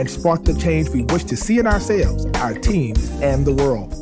and 0.00 0.10
spark 0.10 0.44
the 0.44 0.54
change 0.54 0.88
we 0.88 1.02
wish 1.02 1.24
to 1.24 1.36
see 1.36 1.58
in 1.58 1.66
ourselves, 1.66 2.24
our 2.40 2.54
teams, 2.54 3.10
and 3.20 3.46
the 3.46 3.52
world. 3.52 3.94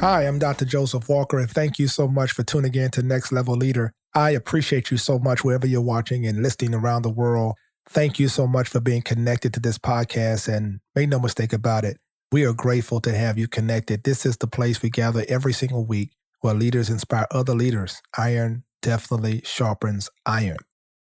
Hi, 0.00 0.26
I'm 0.26 0.38
Dr. 0.38 0.66
Joseph 0.66 1.08
Walker, 1.08 1.38
and 1.38 1.50
thank 1.50 1.78
you 1.78 1.88
so 1.88 2.06
much 2.06 2.32
for 2.32 2.42
tuning 2.42 2.74
in 2.74 2.90
to 2.90 3.02
Next 3.02 3.32
Level 3.32 3.56
Leader. 3.56 3.94
I 4.14 4.30
appreciate 4.30 4.90
you 4.90 4.98
so 4.98 5.18
much 5.18 5.44
wherever 5.44 5.66
you're 5.66 5.80
watching 5.80 6.26
and 6.26 6.42
listening 6.42 6.74
around 6.74 7.02
the 7.02 7.10
world. 7.10 7.54
Thank 7.88 8.18
you 8.18 8.28
so 8.28 8.46
much 8.46 8.68
for 8.68 8.80
being 8.80 9.00
connected 9.00 9.54
to 9.54 9.60
this 9.60 9.78
podcast, 9.78 10.54
and 10.54 10.80
make 10.94 11.08
no 11.08 11.18
mistake 11.18 11.54
about 11.54 11.84
it, 11.84 11.96
we 12.30 12.44
are 12.44 12.52
grateful 12.52 13.00
to 13.00 13.16
have 13.16 13.38
you 13.38 13.48
connected. 13.48 14.04
This 14.04 14.26
is 14.26 14.36
the 14.36 14.46
place 14.46 14.82
we 14.82 14.90
gather 14.90 15.24
every 15.26 15.54
single 15.54 15.86
week 15.86 16.10
where 16.40 16.52
leaders 16.52 16.90
inspire 16.90 17.26
other 17.30 17.54
leaders. 17.54 18.02
Iron 18.18 18.64
definitely 18.82 19.40
sharpens 19.46 20.10
iron. 20.26 20.58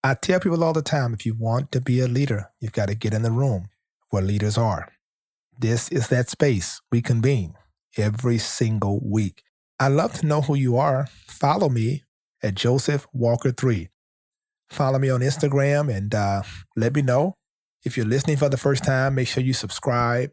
I 0.04 0.14
tell 0.14 0.38
people 0.38 0.62
all 0.62 0.72
the 0.72 0.82
time 0.82 1.12
if 1.12 1.26
you 1.26 1.34
want 1.34 1.72
to 1.72 1.80
be 1.80 2.00
a 2.00 2.06
leader, 2.06 2.50
you've 2.60 2.72
got 2.72 2.88
to 2.88 2.94
get 2.94 3.12
in 3.12 3.22
the 3.22 3.32
room 3.32 3.68
where 4.10 4.22
leaders 4.22 4.56
are. 4.56 4.92
This 5.58 5.88
is 5.88 6.08
that 6.08 6.30
space 6.30 6.80
we 6.92 7.02
convene 7.02 7.54
every 7.96 8.38
single 8.38 9.00
week. 9.04 9.42
I 9.80 9.88
love 9.88 10.12
to 10.14 10.26
know 10.26 10.42
who 10.42 10.54
you 10.54 10.76
are. 10.76 11.08
Follow 11.26 11.68
me 11.68 12.04
at 12.42 12.54
Joseph 12.54 13.08
Walker 13.12 13.50
3. 13.50 13.88
Follow 14.70 15.00
me 15.00 15.10
on 15.10 15.20
Instagram 15.20 15.92
and 15.92 16.14
uh, 16.14 16.42
let 16.76 16.94
me 16.94 17.02
know. 17.02 17.34
If 17.84 17.96
you're 17.96 18.06
listening 18.06 18.36
for 18.36 18.48
the 18.48 18.56
first 18.56 18.84
time, 18.84 19.16
make 19.16 19.26
sure 19.26 19.42
you 19.42 19.52
subscribe. 19.54 20.30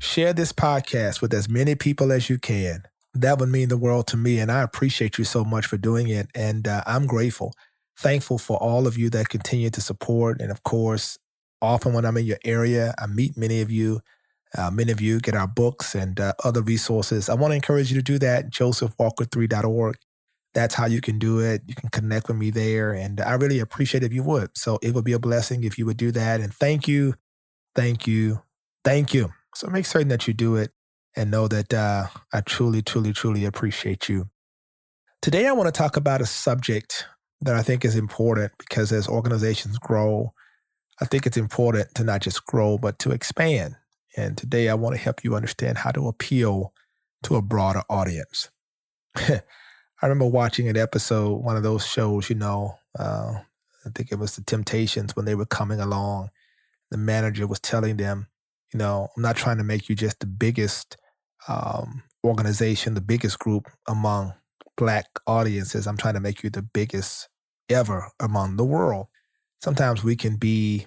Share 0.00 0.32
this 0.32 0.52
podcast 0.52 1.22
with 1.22 1.32
as 1.32 1.48
many 1.48 1.76
people 1.76 2.10
as 2.10 2.28
you 2.28 2.38
can. 2.38 2.82
That 3.12 3.38
would 3.38 3.48
mean 3.48 3.68
the 3.68 3.76
world 3.76 4.08
to 4.08 4.16
me, 4.16 4.40
and 4.40 4.50
I 4.50 4.62
appreciate 4.62 5.18
you 5.18 5.24
so 5.24 5.44
much 5.44 5.66
for 5.66 5.76
doing 5.76 6.08
it. 6.08 6.28
And 6.34 6.66
uh, 6.66 6.82
I'm 6.84 7.06
grateful 7.06 7.52
thankful 7.96 8.38
for 8.38 8.56
all 8.58 8.86
of 8.86 8.98
you 8.98 9.10
that 9.10 9.28
continue 9.28 9.70
to 9.70 9.80
support. 9.80 10.40
And 10.40 10.50
of 10.50 10.62
course, 10.62 11.18
often 11.62 11.92
when 11.92 12.04
I'm 12.04 12.16
in 12.16 12.26
your 12.26 12.38
area, 12.44 12.94
I 12.98 13.06
meet 13.06 13.36
many 13.36 13.60
of 13.60 13.70
you. 13.70 14.00
Uh, 14.56 14.70
many 14.70 14.92
of 14.92 15.00
you 15.00 15.18
get 15.18 15.34
our 15.34 15.48
books 15.48 15.94
and 15.94 16.20
uh, 16.20 16.32
other 16.44 16.62
resources. 16.62 17.28
I 17.28 17.34
want 17.34 17.50
to 17.50 17.56
encourage 17.56 17.90
you 17.90 17.98
to 17.98 18.04
do 18.04 18.18
that, 18.20 18.50
josephwalker3.org. 18.50 19.96
That's 20.54 20.76
how 20.76 20.86
you 20.86 21.00
can 21.00 21.18
do 21.18 21.40
it. 21.40 21.62
You 21.66 21.74
can 21.74 21.88
connect 21.88 22.28
with 22.28 22.36
me 22.36 22.50
there. 22.50 22.92
And 22.92 23.20
I 23.20 23.32
really 23.32 23.58
appreciate 23.58 24.04
if 24.04 24.12
you 24.12 24.22
would. 24.22 24.56
So 24.56 24.78
it 24.80 24.94
would 24.94 25.04
be 25.04 25.12
a 25.12 25.18
blessing 25.18 25.64
if 25.64 25.76
you 25.76 25.86
would 25.86 25.96
do 25.96 26.12
that. 26.12 26.40
And 26.40 26.54
thank 26.54 26.86
you, 26.86 27.14
thank 27.74 28.06
you, 28.06 28.42
thank 28.84 29.12
you. 29.12 29.32
So 29.56 29.66
make 29.68 29.86
certain 29.86 30.08
that 30.08 30.28
you 30.28 30.34
do 30.34 30.54
it 30.54 30.70
and 31.16 31.30
know 31.30 31.48
that 31.48 31.74
uh, 31.74 32.06
I 32.32 32.40
truly, 32.40 32.82
truly, 32.82 33.12
truly 33.12 33.44
appreciate 33.44 34.08
you. 34.08 34.28
Today, 35.20 35.46
I 35.46 35.52
want 35.52 35.66
to 35.66 35.72
talk 35.72 35.96
about 35.96 36.20
a 36.20 36.26
subject 36.26 37.06
that 37.44 37.54
I 37.54 37.62
think 37.62 37.84
is 37.84 37.94
important 37.94 38.52
because 38.58 38.90
as 38.90 39.06
organizations 39.06 39.78
grow, 39.78 40.32
I 41.00 41.04
think 41.04 41.26
it's 41.26 41.36
important 41.36 41.94
to 41.94 42.04
not 42.04 42.22
just 42.22 42.46
grow, 42.46 42.78
but 42.78 42.98
to 43.00 43.10
expand. 43.10 43.76
And 44.16 44.36
today 44.36 44.68
I 44.68 44.74
want 44.74 44.96
to 44.96 45.00
help 45.00 45.22
you 45.22 45.34
understand 45.34 45.78
how 45.78 45.90
to 45.90 46.08
appeal 46.08 46.72
to 47.24 47.36
a 47.36 47.42
broader 47.42 47.82
audience. 47.90 48.50
I 49.16 49.42
remember 50.02 50.26
watching 50.26 50.68
an 50.68 50.76
episode, 50.76 51.44
one 51.44 51.56
of 51.56 51.62
those 51.62 51.86
shows, 51.86 52.30
you 52.30 52.36
know, 52.36 52.78
uh, 52.98 53.34
I 53.84 53.90
think 53.94 54.10
it 54.10 54.18
was 54.18 54.36
The 54.36 54.42
Temptations 54.42 55.14
when 55.14 55.26
they 55.26 55.34
were 55.34 55.46
coming 55.46 55.80
along. 55.80 56.30
The 56.90 56.96
manager 56.96 57.46
was 57.46 57.60
telling 57.60 57.98
them, 57.98 58.28
you 58.72 58.78
know, 58.78 59.08
I'm 59.16 59.22
not 59.22 59.36
trying 59.36 59.58
to 59.58 59.64
make 59.64 59.88
you 59.88 59.94
just 59.94 60.20
the 60.20 60.26
biggest 60.26 60.96
um, 61.46 62.02
organization, 62.24 62.94
the 62.94 63.00
biggest 63.02 63.38
group 63.38 63.68
among 63.86 64.32
Black 64.76 65.06
audiences. 65.26 65.86
I'm 65.86 65.96
trying 65.96 66.14
to 66.14 66.20
make 66.20 66.42
you 66.42 66.50
the 66.50 66.62
biggest 66.62 67.28
ever 67.68 68.10
among 68.20 68.56
the 68.56 68.64
world. 68.64 69.06
Sometimes 69.62 70.04
we 70.04 70.16
can 70.16 70.36
be 70.36 70.86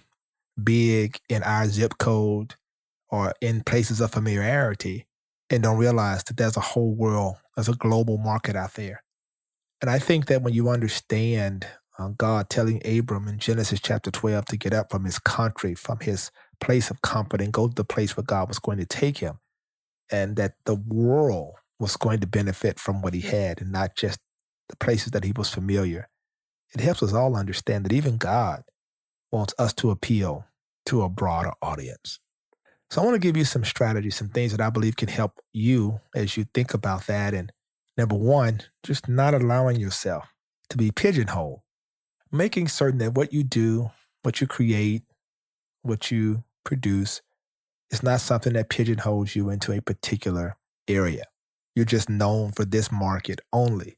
big 0.62 1.20
in 1.30 1.44
our 1.44 1.68
zip 1.68 1.98
code 1.98 2.56
or 3.10 3.34
in 3.42 3.64
places 3.64 4.02
of 4.02 4.12
familiarity 4.12 5.08
and 5.50 5.64
don't 5.64 5.78
realize 5.78 6.24
that 6.26 6.38
there's 6.38 6.58
a 6.58 6.62
whole 6.62 6.94
world, 6.94 7.36
there's 7.56 7.70
a 7.70 7.74
global 7.74 8.18
market 8.18 8.56
out 8.56 8.74
there. 8.74 9.04
And 9.82 9.90
I 9.90 10.00
think 10.00 10.26
that 10.28 10.42
when 10.42 10.54
you 10.54 10.70
understand 10.70 11.68
uh, 12.00 12.10
God 12.10 12.50
telling 12.50 12.82
Abram 12.86 13.28
in 13.28 13.40
Genesis 13.40 13.80
chapter 13.82 14.12
12 14.12 14.46
to 14.46 14.58
get 14.58 14.74
up 14.74 14.92
from 14.92 15.06
his 15.06 15.20
country, 15.20 15.74
from 15.74 16.00
his 16.00 16.32
place 16.60 16.92
of 16.92 17.02
comfort, 17.02 17.42
and 17.42 17.54
go 17.54 17.68
to 17.68 17.74
the 17.74 17.84
place 17.84 18.16
where 18.16 18.24
God 18.24 18.48
was 18.48 18.60
going 18.60 18.78
to 18.78 18.86
take 18.86 19.20
him, 19.20 19.40
and 20.12 20.36
that 20.36 20.54
the 20.66 20.76
world 20.76 21.56
was 21.80 21.96
going 21.96 22.20
to 22.20 22.28
benefit 22.28 22.80
from 22.80 23.02
what 23.02 23.14
he 23.14 23.22
had 23.22 23.62
and 23.62 23.72
not 23.72 23.96
just 23.96 24.20
the 24.70 24.76
places 24.76 25.12
that 25.12 25.24
he 25.24 25.32
was 25.36 25.50
familiar 25.50 26.10
it 26.74 26.82
helps 26.82 27.04
us 27.04 27.14
all 27.14 27.36
understand 27.36 27.86
that 27.86 27.94
even 27.94 28.18
God 28.18 28.64
wants 29.32 29.54
us 29.58 29.74
to 29.76 29.92
appeal 29.92 30.46
to 30.88 31.02
a 31.02 31.10
broader 31.10 31.52
audience. 31.62 32.20
So 32.90 33.02
I 33.02 33.06
want 33.06 33.16
to 33.16 33.20
give 33.20 33.36
you 33.36 33.44
some 33.44 33.66
strategies, 33.66 34.16
some 34.16 34.30
things 34.30 34.52
that 34.52 34.62
I 34.62 34.70
believe 34.70 34.96
can 34.96 35.10
help 35.10 35.40
you 35.52 36.00
as 36.16 36.38
you 36.38 36.46
think 36.54 36.74
about 36.74 37.08
that. 37.08 37.34
And 37.34 37.52
number 37.98 38.16
one, 38.16 38.62
just 38.84 39.10
not 39.10 39.34
allowing 39.34 39.78
yourself 39.78 40.26
to 40.70 40.78
be 40.78 40.92
pigeonholed, 40.92 41.60
making 42.32 42.70
certain 42.70 43.00
that 43.00 43.16
what 43.16 43.34
you 43.34 43.44
do, 43.44 43.92
what 44.24 44.40
you 44.40 44.48
create, 44.48 45.04
what 45.82 46.12
you 46.12 46.44
produce 46.64 47.22
is 47.92 48.04
not 48.04 48.22
something 48.22 48.54
that 48.54 48.70
pigeonholes 48.70 49.36
you 49.36 49.50
into 49.50 49.72
a 49.72 49.82
particular 49.82 50.58
area. 50.88 51.24
You're 51.76 51.86
just 51.86 52.10
known 52.10 52.52
for 52.52 52.66
this 52.66 52.92
market 52.92 53.42
only. 53.52 53.97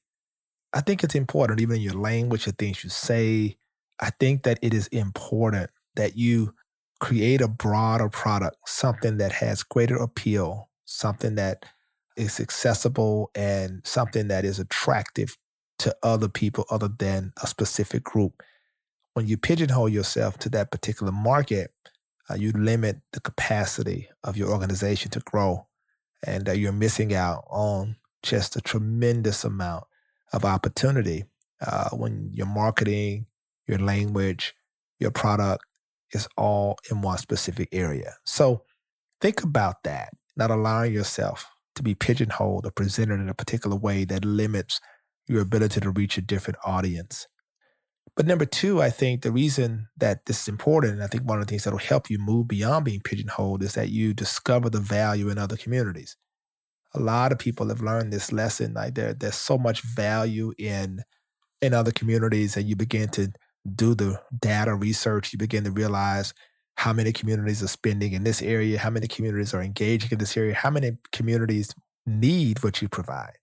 I 0.74 0.82
think 0.82 1.04
it's 1.04 1.16
important, 1.16 1.62
even 1.62 1.78
in 1.78 1.82
your 1.82 1.94
language, 1.94 2.46
the 2.46 2.52
things 2.52 2.84
you 2.84 2.90
say. 2.90 3.58
I 4.00 4.12
think 4.12 4.44
that 4.44 4.60
it 4.62 4.74
is 4.74 4.88
important 4.88 5.70
that 5.96 6.16
you 6.16 6.54
create 7.00 7.42
a 7.42 7.48
broader 7.48 8.10
product, 8.10 8.58
something 8.66 9.18
that 9.18 9.32
has 9.34 9.64
greater 9.64 9.96
appeal, 9.96 10.70
something 10.86 11.36
that 11.36 11.66
is 12.16 12.40
accessible, 12.40 13.32
and 13.36 13.82
something 13.86 14.28
that 14.28 14.46
is 14.46 14.60
attractive 14.60 15.38
to 15.80 15.96
other 16.04 16.28
people 16.28 16.66
other 16.70 16.90
than 16.90 17.34
a 17.42 17.48
specific 17.48 18.04
group. 18.04 18.44
When 19.14 19.28
you 19.28 19.38
pigeonhole 19.38 19.90
yourself 19.90 20.38
to 20.40 20.50
that 20.50 20.72
particular 20.72 21.12
market, 21.12 21.74
uh, 22.30 22.36
you 22.36 22.52
limit 22.52 23.00
the 23.14 23.22
capacity 23.22 24.10
of 24.24 24.38
your 24.38 24.50
organization 24.52 25.10
to 25.12 25.20
grow, 25.22 25.68
and 26.24 26.48
uh, 26.48 26.52
you're 26.52 26.72
missing 26.72 27.14
out 27.14 27.46
on 27.50 27.96
just 28.22 28.56
a 28.56 28.62
tremendous 28.62 29.44
amount 29.44 29.86
of 30.34 30.46
opportunity 30.46 31.26
uh, 31.66 31.90
when 31.90 32.30
your 32.34 32.48
marketing, 32.48 33.26
your 33.68 33.80
language, 33.80 34.54
your 35.00 35.12
product 35.12 35.64
is 36.14 36.28
all 36.38 36.78
in 36.90 37.02
one 37.02 37.18
specific 37.18 37.70
area. 37.72 38.16
So 38.26 38.64
think 39.22 39.44
about 39.44 39.84
that, 39.84 40.10
not 40.36 40.52
allowing 40.52 40.94
yourself 40.94 41.48
to 41.76 41.84
be 41.84 41.96
pigeonholed 41.96 42.66
or 42.66 42.72
presented 42.72 43.20
in 43.20 43.30
a 43.30 43.34
particular 43.34 43.76
way 43.76 44.06
that 44.06 44.26
limits 44.26 44.80
your 45.28 45.42
ability 45.42 45.80
to 45.82 45.92
reach 45.92 46.18
a 46.18 46.22
different 46.22 46.60
audience. 46.66 47.28
But 48.16 48.26
number 48.26 48.46
two, 48.46 48.82
I 48.82 48.90
think 48.90 49.22
the 49.22 49.32
reason 49.32 49.88
that 49.96 50.26
this 50.26 50.42
is 50.42 50.48
important, 50.48 50.94
and 50.94 51.04
I 51.04 51.08
think 51.08 51.24
one 51.24 51.40
of 51.40 51.46
the 51.46 51.50
things 51.50 51.64
that 51.64 51.72
will 51.72 51.78
help 51.78 52.10
you 52.10 52.18
move 52.18 52.48
beyond 52.48 52.86
being 52.86 53.02
pigeonholed 53.02 53.64
is 53.64 53.76
that 53.76 53.90
you 53.90 54.14
discover 54.14 54.70
the 54.70 54.80
value 54.80 55.30
in 55.30 55.38
other 55.38 55.56
communities 55.56 56.18
a 56.96 57.00
lot 57.00 57.32
of 57.32 57.40
people 57.40 57.70
have 57.70 57.82
learned 57.82 58.12
this 58.12 58.32
lesson. 58.32 58.74
Like 58.74 58.96
there, 58.96 59.14
there's 59.14 59.36
so 59.36 59.58
much 59.58 59.82
value 59.82 60.54
in 60.58 61.04
in 61.62 61.74
other 61.74 61.92
communities, 61.92 62.56
and 62.56 62.68
you 62.68 62.76
begin 62.76 63.10
to 63.10 63.32
do 63.76 63.94
the 63.94 64.20
data 64.40 64.74
research. 64.74 65.34
You 65.34 65.40
begin 65.40 65.66
to 65.66 65.72
realize 65.72 66.34
how 66.76 66.94
many 66.94 67.12
communities 67.12 67.62
are 67.62 67.68
spending 67.68 68.14
in 68.14 68.24
this 68.24 68.42
area, 68.42 68.80
how 68.80 68.90
many 68.90 69.08
communities 69.08 69.54
are 69.54 69.62
engaging 69.62 70.12
in 70.12 70.18
this 70.18 70.38
area, 70.38 70.54
how 70.54 70.70
many 70.70 70.98
communities 71.12 71.76
need 72.06 72.64
what 72.64 72.82
you 72.82 72.88
provide. 72.88 73.34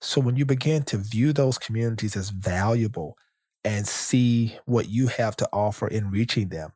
So 0.00 0.20
when 0.20 0.36
you 0.36 0.46
begin 0.46 0.84
to 0.84 0.98
view 0.98 1.32
those 1.32 1.58
communities 1.58 2.16
as 2.16 2.30
valuable 2.30 3.16
and 3.64 3.86
see 3.86 4.56
what 4.66 4.88
you 4.88 5.08
have 5.08 5.34
to 5.36 5.48
offer 5.52 5.88
in 5.88 6.10
reaching 6.10 6.50
them, 6.50 6.72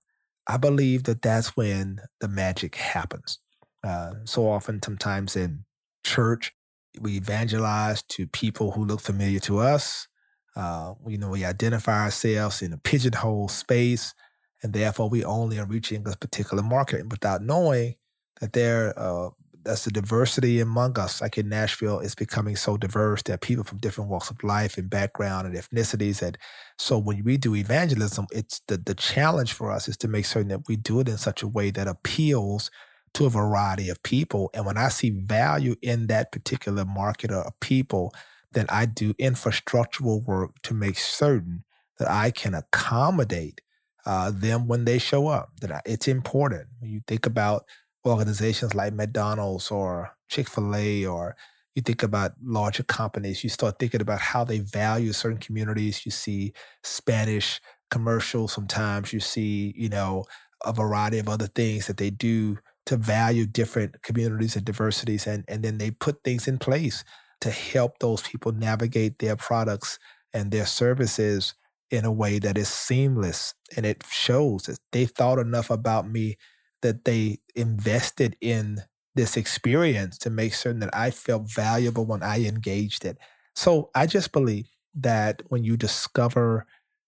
I 0.48 0.56
believe 0.56 1.04
that 1.04 1.22
that's 1.22 1.56
when 1.56 2.00
the 2.20 2.28
magic 2.28 2.74
happens. 2.74 3.38
Uh, 3.84 4.14
so 4.24 4.50
often, 4.50 4.82
sometimes 4.82 5.36
in 5.36 5.64
church. 6.08 6.52
We 7.00 7.16
evangelize 7.16 8.02
to 8.14 8.26
people 8.26 8.72
who 8.72 8.84
look 8.84 9.00
familiar 9.00 9.40
to 9.40 9.58
us. 9.58 10.08
Uh, 10.56 10.94
you 11.06 11.18
know, 11.18 11.30
we 11.30 11.44
identify 11.44 12.04
ourselves 12.04 12.62
in 12.62 12.72
a 12.72 12.78
pigeonhole 12.78 13.48
space, 13.48 14.14
and 14.62 14.72
therefore 14.72 15.08
we 15.08 15.24
only 15.24 15.58
are 15.58 15.66
reaching 15.66 16.02
this 16.02 16.16
particular 16.16 16.62
market 16.62 17.08
without 17.08 17.42
knowing 17.42 17.94
that 18.40 18.52
there 18.54 18.98
uh, 18.98 19.28
as 19.66 19.84
the 19.84 19.90
diversity 19.90 20.60
among 20.60 20.98
us, 20.98 21.20
like 21.20 21.38
in 21.38 21.48
Nashville, 21.48 22.00
is 22.00 22.14
becoming 22.14 22.56
so 22.56 22.76
diverse 22.76 23.22
that 23.24 23.42
people 23.42 23.64
from 23.64 23.78
different 23.78 24.10
walks 24.10 24.30
of 24.30 24.42
life 24.42 24.78
and 24.78 24.88
background 24.88 25.46
and 25.46 25.56
ethnicities. 25.56 26.22
And 26.22 26.38
so 26.78 26.98
when 26.98 27.22
we 27.22 27.36
do 27.36 27.54
evangelism, 27.54 28.26
it's 28.32 28.60
the, 28.66 28.78
the 28.78 28.94
challenge 28.94 29.52
for 29.52 29.70
us 29.70 29.88
is 29.88 29.96
to 29.98 30.08
make 30.08 30.26
certain 30.26 30.48
that 30.48 30.68
we 30.68 30.76
do 30.76 31.00
it 31.00 31.08
in 31.08 31.18
such 31.18 31.42
a 31.42 31.48
way 31.48 31.70
that 31.70 31.86
appeals 31.86 32.70
to 33.14 33.26
a 33.26 33.30
variety 33.30 33.88
of 33.88 34.02
people. 34.02 34.50
And 34.54 34.66
when 34.66 34.76
I 34.76 34.88
see 34.88 35.10
value 35.10 35.76
in 35.82 36.06
that 36.08 36.32
particular 36.32 36.84
market 36.84 37.30
or 37.30 37.50
people, 37.60 38.12
then 38.52 38.66
I 38.68 38.86
do 38.86 39.14
infrastructural 39.14 40.24
work 40.24 40.60
to 40.62 40.74
make 40.74 40.98
certain 40.98 41.64
that 41.98 42.10
I 42.10 42.30
can 42.30 42.54
accommodate 42.54 43.60
uh, 44.06 44.30
them 44.34 44.66
when 44.68 44.84
they 44.84 44.98
show 44.98 45.28
up. 45.28 45.50
That 45.60 45.72
I, 45.72 45.80
it's 45.84 46.08
important. 46.08 46.68
When 46.78 46.90
you 46.90 47.02
think 47.06 47.26
about 47.26 47.64
organizations 48.06 48.74
like 48.74 48.94
McDonald's 48.94 49.70
or 49.70 50.16
Chick 50.28 50.48
fil 50.48 50.74
A, 50.74 51.04
or 51.04 51.36
you 51.74 51.82
think 51.82 52.02
about 52.02 52.32
larger 52.42 52.82
companies, 52.82 53.44
you 53.44 53.50
start 53.50 53.78
thinking 53.78 54.00
about 54.00 54.20
how 54.20 54.44
they 54.44 54.60
value 54.60 55.12
certain 55.12 55.38
communities. 55.38 56.06
You 56.06 56.12
see 56.12 56.52
Spanish 56.82 57.60
commercials 57.90 58.52
sometimes, 58.52 59.12
you 59.12 59.20
see, 59.20 59.74
you 59.76 59.88
know, 59.88 60.24
a 60.64 60.72
variety 60.72 61.18
of 61.18 61.28
other 61.28 61.46
things 61.46 61.86
that 61.86 61.96
they 61.96 62.10
do 62.10 62.58
to 62.88 62.96
value 62.96 63.44
different 63.44 64.00
communities 64.00 64.56
and 64.56 64.64
diversities. 64.64 65.26
And, 65.26 65.44
and 65.46 65.62
then 65.62 65.76
they 65.76 65.90
put 65.90 66.24
things 66.24 66.48
in 66.48 66.56
place 66.56 67.04
to 67.42 67.50
help 67.50 67.98
those 67.98 68.22
people 68.22 68.50
navigate 68.50 69.18
their 69.18 69.36
products 69.36 69.98
and 70.32 70.50
their 70.50 70.64
services 70.64 71.52
in 71.90 72.06
a 72.06 72.12
way 72.12 72.38
that 72.38 72.56
is 72.56 72.70
seamless. 72.70 73.52
And 73.76 73.84
it 73.84 74.04
shows 74.10 74.62
that 74.62 74.78
they 74.92 75.04
thought 75.04 75.38
enough 75.38 75.68
about 75.68 76.08
me 76.08 76.38
that 76.80 77.04
they 77.04 77.40
invested 77.54 78.38
in 78.40 78.78
this 79.14 79.36
experience 79.36 80.16
to 80.18 80.30
make 80.30 80.54
certain 80.54 80.80
that 80.80 80.96
I 80.96 81.10
felt 81.10 81.52
valuable 81.52 82.06
when 82.06 82.22
I 82.22 82.46
engaged 82.46 83.04
it. 83.04 83.18
So 83.54 83.90
I 83.94 84.06
just 84.06 84.32
believe 84.32 84.70
that 84.94 85.42
when 85.48 85.62
you 85.62 85.76
discover 85.76 86.64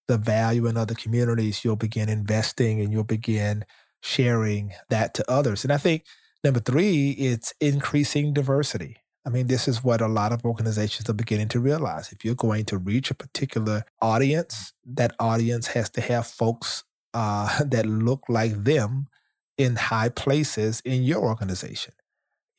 the 0.09 0.19
value 0.19 0.67
in 0.67 0.77
other 0.77 0.95
communities, 0.95 1.65
you'll 1.65 1.77
begin 1.77 2.11
investing 2.11 2.83
and 2.83 2.93
you'll 2.93 3.05
begin 3.05 3.65
sharing 4.01 4.73
that 4.89 5.15
to 5.15 5.31
others. 5.31 5.65
And 5.65 5.73
I 5.73 5.77
think 5.77 6.05
number 6.43 6.61
three, 6.61 7.11
it's 7.13 7.53
increasing 7.61 8.33
diversity. 8.33 8.99
I 9.27 9.29
mean, 9.29 9.49
this 9.49 9.69
is 9.69 9.85
what 9.85 10.01
a 10.01 10.09
lot 10.09 10.33
of 10.33 10.45
organizations 10.45 11.11
are 11.11 11.15
beginning 11.15 11.49
to 11.49 11.61
realize. 11.61 12.11
If 12.11 12.25
you're 12.25 12.35
going 12.35 12.65
to 12.67 12.79
reach 12.79 13.11
a 13.11 13.15
particular 13.15 13.85
audience, 14.01 14.73
that 14.87 15.15
audience 15.21 15.69
has 15.69 15.91
to 15.91 16.01
have 16.01 16.27
folks 16.27 16.85
uh, 17.13 17.65
that 17.65 17.87
look 17.87 18.23
like 18.29 18.65
them 18.65 19.09
in 19.59 19.77
high 19.77 20.09
places 20.09 20.81
in 20.85 21.03
your 21.03 21.23
organization. 21.23 21.93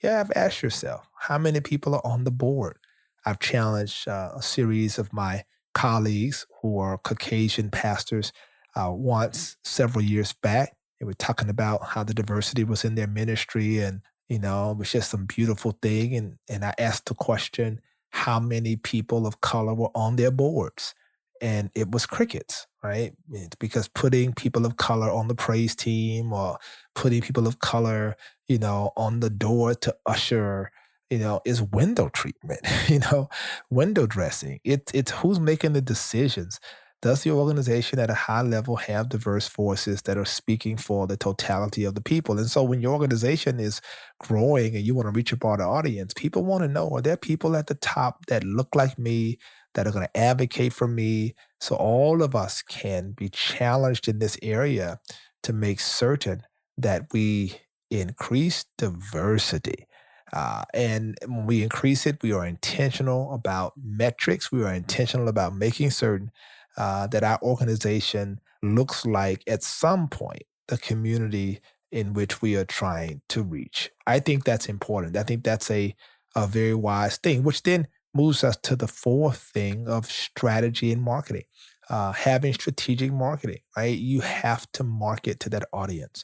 Yeah, 0.03 0.19
I've 0.19 0.31
asked 0.35 0.61
yourself, 0.61 1.07
how 1.17 1.37
many 1.37 1.61
people 1.61 1.95
are 1.95 2.05
on 2.05 2.23
the 2.23 2.31
board? 2.31 2.77
I've 3.25 3.39
challenged 3.39 4.07
uh, 4.07 4.31
a 4.35 4.41
series 4.41 4.97
of 4.97 5.13
my 5.13 5.43
colleagues 5.73 6.45
who 6.61 6.79
are 6.79 6.97
Caucasian 6.97 7.69
pastors 7.69 8.33
uh, 8.75 8.91
once 8.91 9.57
several 9.63 10.03
years 10.03 10.33
back. 10.33 10.75
They 11.01 11.07
were 11.07 11.15
talking 11.15 11.49
about 11.49 11.83
how 11.83 12.05
the 12.05 12.13
diversity 12.13 12.63
was 12.63 12.85
in 12.85 12.95
their 12.95 13.07
ministry 13.07 13.79
and 13.79 14.03
you 14.29 14.39
know, 14.39 14.71
it 14.71 14.77
was 14.77 14.93
just 14.93 15.11
some 15.11 15.25
beautiful 15.25 15.77
thing. 15.81 16.15
And 16.15 16.37
and 16.49 16.63
I 16.63 16.73
asked 16.79 17.07
the 17.07 17.15
question, 17.15 17.81
how 18.11 18.39
many 18.39 18.77
people 18.77 19.27
of 19.27 19.41
color 19.41 19.73
were 19.73 19.91
on 19.95 20.15
their 20.17 20.31
boards? 20.31 20.95
And 21.41 21.71
it 21.75 21.91
was 21.91 22.05
crickets, 22.05 22.67
right? 22.83 23.13
It's 23.31 23.57
because 23.57 23.89
putting 23.89 24.33
people 24.33 24.65
of 24.65 24.77
color 24.77 25.11
on 25.11 25.27
the 25.29 25.35
praise 25.35 25.75
team 25.75 26.33
or 26.33 26.59
putting 26.95 27.21
people 27.21 27.47
of 27.47 27.59
color, 27.59 28.15
you 28.47 28.59
know, 28.59 28.91
on 28.95 29.21
the 29.21 29.31
door 29.31 29.73
to 29.75 29.95
usher, 30.05 30.71
you 31.09 31.17
know, 31.19 31.41
is 31.45 31.61
window 31.61 32.09
treatment, 32.09 32.61
you 32.89 32.99
know, 32.99 33.29
window 33.71 34.07
dressing. 34.07 34.61
It's 34.63 34.93
it's 34.93 35.11
who's 35.11 35.41
making 35.41 35.73
the 35.73 35.81
decisions. 35.81 36.59
Does 37.01 37.23
the 37.23 37.31
organization 37.31 37.97
at 37.97 38.11
a 38.11 38.15
high 38.15 38.43
level 38.43 38.75
have 38.75 39.09
diverse 39.09 39.47
forces 39.47 40.03
that 40.03 40.19
are 40.19 40.25
speaking 40.25 40.77
for 40.77 41.07
the 41.07 41.17
totality 41.17 41.83
of 41.83 41.95
the 41.95 42.01
people? 42.01 42.37
And 42.37 42.47
so 42.47 42.63
when 42.63 42.79
your 42.79 42.93
organization 42.93 43.59
is 43.59 43.81
growing 44.19 44.75
and 44.75 44.85
you 44.85 44.93
want 44.93 45.07
to 45.07 45.11
reach 45.11 45.31
a 45.31 45.37
broader 45.37 45.63
audience, 45.63 46.13
people 46.13 46.43
want 46.43 46.63
to 46.63 46.67
know 46.67 46.89
are 46.91 47.01
there 47.01 47.17
people 47.17 47.55
at 47.55 47.65
the 47.65 47.73
top 47.75 48.27
that 48.27 48.43
look 48.43 48.75
like 48.75 48.99
me, 48.99 49.39
that 49.73 49.87
are 49.87 49.91
going 49.91 50.05
to 50.05 50.17
advocate 50.17 50.73
for 50.73 50.87
me? 50.87 51.33
So 51.59 51.75
all 51.75 52.21
of 52.21 52.35
us 52.35 52.61
can 52.61 53.13
be 53.13 53.29
challenged 53.29 54.07
in 54.07 54.19
this 54.19 54.37
area 54.43 54.99
to 55.41 55.53
make 55.53 55.79
certain 55.79 56.43
that 56.77 57.07
we 57.11 57.55
increase 57.89 58.65
diversity. 58.77 59.87
Uh, 60.33 60.63
and 60.73 61.17
when 61.25 61.45
we 61.45 61.63
increase 61.63 62.05
it, 62.05 62.21
we 62.21 62.31
are 62.31 62.45
intentional 62.45 63.33
about 63.33 63.73
metrics. 63.83 64.51
We 64.51 64.63
are 64.63 64.73
intentional 64.73 65.27
about 65.27 65.55
making 65.55 65.91
certain 65.91 66.31
uh, 66.77 67.07
that 67.07 67.23
our 67.23 67.39
organization 67.41 68.39
looks 68.63 69.05
like 69.05 69.43
at 69.47 69.63
some 69.63 70.07
point 70.07 70.43
the 70.67 70.77
community 70.77 71.59
in 71.91 72.13
which 72.13 72.41
we 72.41 72.55
are 72.55 72.65
trying 72.65 73.21
to 73.29 73.43
reach. 73.43 73.91
I 74.07 74.19
think 74.19 74.45
that's 74.45 74.67
important. 74.67 75.17
I 75.17 75.23
think 75.23 75.43
that's 75.43 75.69
a, 75.69 75.93
a 76.35 76.47
very 76.47 76.73
wise 76.73 77.17
thing, 77.17 77.43
which 77.43 77.63
then 77.63 77.87
moves 78.13 78.43
us 78.43 78.57
to 78.63 78.75
the 78.75 78.87
fourth 78.87 79.37
thing 79.37 79.87
of 79.87 80.05
strategy 80.05 80.91
and 80.91 81.01
marketing. 81.01 81.43
Uh, 81.89 82.13
having 82.13 82.53
strategic 82.53 83.11
marketing, 83.11 83.59
right? 83.75 83.97
You 83.97 84.21
have 84.21 84.71
to 84.73 84.83
market 84.83 85.41
to 85.41 85.49
that 85.49 85.67
audience. 85.73 86.23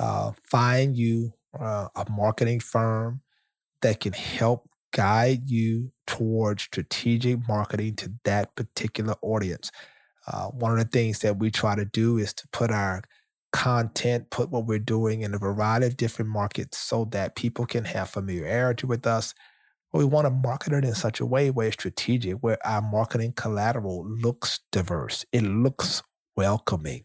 Uh, 0.00 0.32
find 0.42 0.96
you 0.96 1.32
uh, 1.58 1.86
a 1.94 2.10
marketing 2.10 2.58
firm 2.58 3.20
that 3.80 4.00
can 4.00 4.12
help 4.12 4.68
guide 4.94 5.50
you 5.50 5.92
towards 6.06 6.62
strategic 6.62 7.46
marketing 7.48 7.96
to 7.96 8.12
that 8.24 8.54
particular 8.54 9.14
audience. 9.22 9.70
Uh, 10.26 10.46
one 10.46 10.72
of 10.72 10.78
the 10.78 10.84
things 10.84 11.18
that 11.18 11.38
we 11.38 11.50
try 11.50 11.74
to 11.74 11.84
do 11.84 12.16
is 12.16 12.32
to 12.32 12.48
put 12.52 12.70
our 12.70 13.02
content, 13.52 14.30
put 14.30 14.50
what 14.50 14.66
we're 14.66 14.78
doing 14.78 15.22
in 15.22 15.34
a 15.34 15.38
variety 15.38 15.86
of 15.86 15.96
different 15.96 16.30
markets 16.30 16.78
so 16.78 17.04
that 17.06 17.36
people 17.36 17.66
can 17.66 17.84
have 17.84 18.08
familiarity 18.08 18.86
with 18.86 19.06
us. 19.06 19.34
But 19.92 19.98
we 19.98 20.04
want 20.04 20.26
to 20.26 20.30
market 20.30 20.72
it 20.72 20.84
in 20.84 20.94
such 20.94 21.20
a 21.20 21.26
way 21.26 21.50
where 21.50 21.66
it's 21.66 21.76
strategic, 21.76 22.36
where 22.38 22.64
our 22.66 22.80
marketing 22.80 23.32
collateral 23.36 24.06
looks 24.08 24.60
diverse, 24.72 25.24
it 25.32 25.42
looks 25.42 26.02
welcoming, 26.36 27.04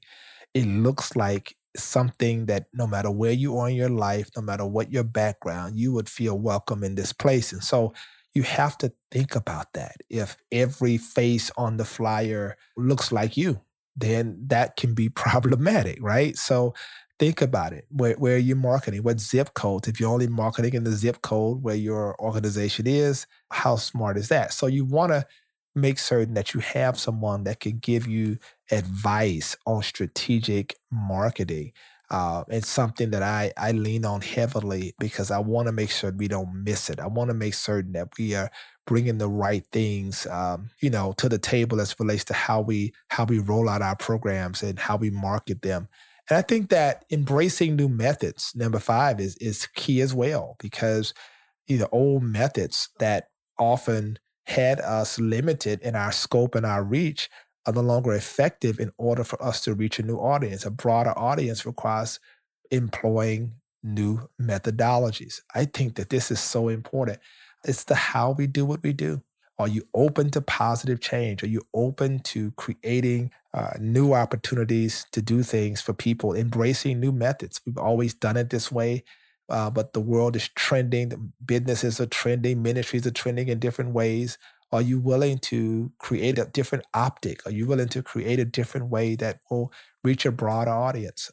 it 0.54 0.66
looks 0.66 1.16
like 1.16 1.56
something 1.76 2.48
that 2.48 2.68
no 2.74 2.88
matter 2.88 3.12
where 3.12 3.32
you 3.32 3.58
are 3.58 3.70
in 3.70 3.76
your 3.76 3.90
life, 3.90 4.30
no 4.36 4.42
matter 4.42 4.66
what 4.66 4.92
your 4.92 5.04
background, 5.04 5.78
you 5.78 5.94
would 5.94 6.10
feel 6.10 6.38
welcome 6.38 6.84
in 6.84 6.96
this 6.96 7.14
place. 7.14 7.52
And 7.52 7.64
so 7.64 7.94
you 8.34 8.44
have 8.44 8.78
to 8.80 8.92
think 9.12 9.36
about 9.36 9.74
that. 9.74 9.96
If 10.10 10.38
every 10.52 10.98
face 10.98 11.52
on 11.58 11.78
the 11.78 11.86
flyer 11.86 12.58
looks 12.78 13.12
like 13.12 13.38
you, 13.38 13.62
then 13.96 14.38
that 14.48 14.76
can 14.76 14.94
be 14.94 15.10
problematic, 15.26 15.98
right? 16.02 16.38
So 16.38 16.74
think 17.20 17.42
about 17.42 17.74
it. 17.74 17.86
Where, 17.90 18.14
where 18.16 18.36
are 18.36 18.40
you 18.40 18.56
marketing? 18.56 19.04
What 19.04 19.20
zip 19.20 19.54
codes? 19.54 19.88
If 19.88 20.00
you're 20.00 20.12
only 20.12 20.28
marketing 20.28 20.74
in 20.74 20.84
the 20.84 20.92
zip 20.92 21.22
code 21.22 21.62
where 21.62 21.76
your 21.76 22.16
organization 22.20 22.88
is, 22.88 23.28
how 23.52 23.76
smart 23.76 24.18
is 24.18 24.30
that? 24.30 24.54
So 24.54 24.68
you 24.68 24.86
want 24.86 25.12
to 25.12 25.26
make 25.76 26.00
certain 26.00 26.34
that 26.34 26.54
you 26.54 26.60
have 26.60 27.00
someone 27.00 27.44
that 27.44 27.60
can 27.60 27.78
give 27.78 28.08
you 28.08 28.38
advice 28.72 29.56
on 29.66 29.84
strategic 29.84 30.76
marketing. 30.92 31.72
Uh, 32.12 32.44
it's 32.48 32.68
something 32.68 33.12
that 33.12 33.22
I, 33.22 33.52
I 33.56 33.72
lean 33.72 34.04
on 34.04 34.22
heavily 34.22 34.96
because 35.00 35.30
I 35.30 35.38
want 35.40 35.68
to 35.68 35.72
make 35.72 35.92
sure 35.92 36.12
we 36.12 36.28
don't 36.28 36.64
miss 36.64 36.90
it. 36.90 37.00
I 37.00 37.06
want 37.08 37.30
to 37.30 37.36
make 37.36 37.54
certain 37.54 37.92
that 37.92 38.10
we 38.18 38.34
are 38.34 38.50
bringing 38.88 39.20
the 39.20 39.30
right 39.30 39.64
things, 39.72 40.26
um, 40.26 40.72
you 40.82 40.90
know, 40.90 41.14
to 41.18 41.30
the 41.30 41.38
table 41.38 41.80
as 41.80 41.96
relates 42.00 42.26
to 42.26 42.34
how 42.34 42.62
we 42.62 42.94
how 43.10 43.26
we 43.26 43.38
roll 43.38 43.70
out 43.70 43.84
our 43.84 43.96
programs 43.96 44.64
and 44.64 44.80
how 44.80 44.98
we 44.98 45.12
market 45.12 45.62
them. 45.62 45.88
And 46.30 46.38
I 46.38 46.42
think 46.42 46.70
that 46.70 47.06
embracing 47.12 47.76
new 47.76 47.90
methods, 47.90 48.54
number 48.56 48.80
five, 48.80 49.20
is 49.20 49.36
is 49.38 49.68
key 49.76 50.02
as 50.02 50.14
well 50.14 50.56
because 50.60 51.14
you 51.68 51.78
know 51.78 51.88
old 51.92 52.24
methods 52.24 52.90
that 52.98 53.28
often 53.60 54.18
had 54.50 54.82
us 54.82 55.20
limited 55.20 55.82
in 55.82 55.96
our 55.96 56.12
scope 56.12 56.56
and 56.56 56.66
our 56.66 56.84
reach 56.84 57.30
are 57.66 57.74
no 57.74 57.82
longer 57.82 58.14
effective 58.14 58.80
in 58.80 58.92
order 58.98 59.24
for 59.24 59.42
us 59.44 59.62
to 59.62 59.74
reach 59.74 60.00
a 60.00 60.04
new 60.04 60.18
audience. 60.18 60.66
A 60.66 60.72
broader 60.72 61.14
audience 61.18 61.66
requires 61.66 62.20
employing 62.72 63.54
new 63.84 64.28
methodologies. 64.42 65.42
I 65.56 65.66
think 65.66 65.96
that 65.96 66.10
this 66.10 66.32
is 66.32 66.40
so 66.40 66.68
important. 66.68 67.20
It's 67.64 67.84
the 67.84 67.96
how 67.96 68.32
we 68.32 68.48
do 68.48 68.66
what 68.66 68.84
we 68.84 68.94
do. 68.94 69.22
Are 69.58 69.68
you 69.68 69.84
open 69.94 70.32
to 70.32 70.42
positive 70.42 71.02
change? 71.02 71.44
Are 71.44 71.48
you 71.48 71.62
open 71.74 72.20
to 72.20 72.52
creating 72.52 73.32
uh, 73.54 73.72
new 73.80 74.14
opportunities 74.14 75.06
to 75.12 75.22
do 75.22 75.44
things 75.44 75.82
for 75.82 75.94
people, 75.94 76.34
embracing 76.34 77.00
new 77.00 77.12
methods? 77.12 77.60
We've 77.66 77.78
always 77.78 78.14
done 78.14 78.38
it 78.38 78.50
this 78.50 78.72
way, 78.72 79.04
uh, 79.50 79.70
but 79.70 79.94
the 79.94 80.00
world 80.00 80.36
is 80.36 80.50
trending. 80.50 81.34
Businesses 81.46 82.00
are 82.00 82.06
trending, 82.08 82.62
ministries 82.62 83.06
are 83.08 83.12
trending 83.12 83.48
in 83.50 83.60
different 83.60 83.92
ways. 83.94 84.38
Are 84.72 84.82
you 84.82 85.00
willing 85.00 85.40
to 85.40 85.92
create 85.98 86.38
a 86.38 86.46
different 86.46 86.86
optic? 86.94 87.46
Are 87.48 87.52
you 87.52 87.66
willing 87.66 87.90
to 87.90 88.04
create 88.04 88.40
a 88.40 88.46
different 88.46 88.90
way 88.90 89.16
that 89.16 89.40
will 89.50 89.72
reach 90.04 90.26
a 90.26 90.32
broader 90.32 90.72
audience? 90.72 91.32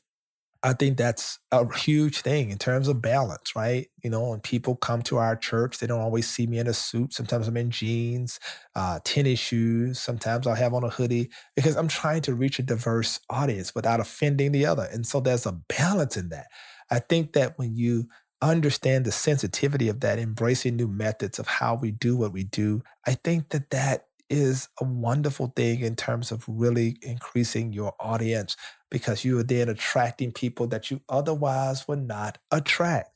I 0.63 0.73
think 0.73 0.97
that's 0.97 1.39
a 1.53 1.73
huge 1.79 2.23
thing 2.23 2.51
in 2.51 2.59
terms 2.59 2.89
of 2.89 3.01
balance, 3.01 3.55
right? 3.55 3.87
You 4.03 4.11
know, 4.11 4.31
when 4.31 4.41
people 4.41 4.75
come 4.75 5.01
to 5.03 5.19
our 5.19 5.37
church, 5.37 5.79
they 5.79 5.87
don't 5.87 6.01
always 6.01 6.29
see 6.29 6.47
me 6.47 6.59
in 6.59 6.67
a 6.67 6.75
suit. 6.75 7.13
Sometimes 7.13 7.47
I'm 7.47 7.57
in 7.57 7.71
jeans, 7.71 8.41
uh, 8.75 8.99
tennis 9.05 9.39
shoes. 9.39 10.01
Sometimes 10.01 10.47
I'll 10.47 10.57
have 10.57 10.75
on 10.75 10.83
a 10.83 10.89
hoodie 10.89 11.31
because 11.55 11.77
I'm 11.77 11.87
trying 11.87 12.23
to 12.23 12.35
reach 12.35 12.59
a 12.59 12.63
diverse 12.63 13.21
audience 13.31 13.77
without 13.77 14.01
offending 14.01 14.51
the 14.51 14.67
other. 14.67 14.89
And 14.91 15.07
so 15.07 15.21
there's 15.21 15.47
a 15.47 15.53
balance 15.53 16.17
in 16.17 16.31
that. 16.31 16.47
I 16.90 17.00
think 17.00 17.33
that 17.33 17.59
when 17.59 17.76
you 17.76 18.09
understand 18.43 19.05
the 19.05 19.12
sensitivity 19.12 19.88
of 19.88 20.00
that, 20.00 20.19
embracing 20.19 20.76
new 20.76 20.88
methods 20.88 21.38
of 21.38 21.47
how 21.47 21.75
we 21.75 21.90
do 21.90 22.16
what 22.16 22.33
we 22.33 22.45
do, 22.45 22.83
I 23.07 23.14
think 23.14 23.50
that 23.50 23.71
that 23.71 24.07
is 24.28 24.69
a 24.81 24.85
wonderful 24.85 25.52
thing 25.55 25.81
in 25.81 25.97
terms 25.97 26.33
of 26.33 26.45
really 26.49 26.97
increasing 27.02 27.73
your 27.73 27.95
audience 28.00 28.57
because 28.90 29.25
you 29.25 29.38
are 29.38 29.45
then 29.45 29.69
attracting 29.69 30.33
people 30.33 30.66
that 30.69 30.90
you 30.90 31.00
otherwise 31.09 31.87
would 31.88 32.07
not 32.07 32.38
attract. 32.50 33.11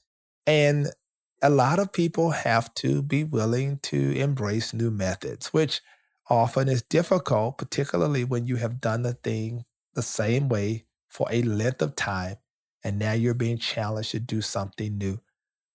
And 0.47 0.89
a 1.43 1.51
lot 1.51 1.79
of 1.79 1.93
people 1.93 2.31
have 2.31 2.73
to 2.75 3.03
be 3.03 3.25
willing 3.25 3.79
to 3.83 4.13
embrace 4.13 4.73
new 4.73 4.91
methods, 4.91 5.49
which 5.49 5.81
often 6.29 6.69
is 6.69 6.83
difficult, 6.83 7.59
particularly 7.59 8.25
when 8.25 8.47
you 8.47 8.57
have 8.57 8.81
done 8.81 9.03
the 9.03 9.15
thing 9.15 9.65
the 9.95 10.03
same 10.03 10.49
way 10.49 10.85
for 11.09 11.27
a 11.31 11.43
length 11.43 11.83
of 11.83 11.97
time 11.97 12.37
and 12.85 12.99
now 12.99 13.13
you're 13.13 13.35
being 13.35 13.59
challenged 13.59 14.13
to 14.13 14.21
do 14.21 14.41
something 14.41 14.99
new. 14.99 15.19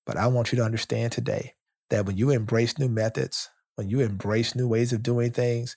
But 0.05 0.17
I 0.17 0.27
want 0.27 0.51
you 0.51 0.57
to 0.57 0.65
understand 0.65 1.11
today 1.11 1.53
that 1.89 2.05
when 2.05 2.17
you 2.17 2.29
embrace 2.29 2.77
new 2.77 2.89
methods, 2.89 3.49
when 3.75 3.89
you 3.89 4.01
embrace 4.01 4.55
new 4.55 4.67
ways 4.67 4.93
of 4.93 5.03
doing 5.03 5.31
things, 5.31 5.75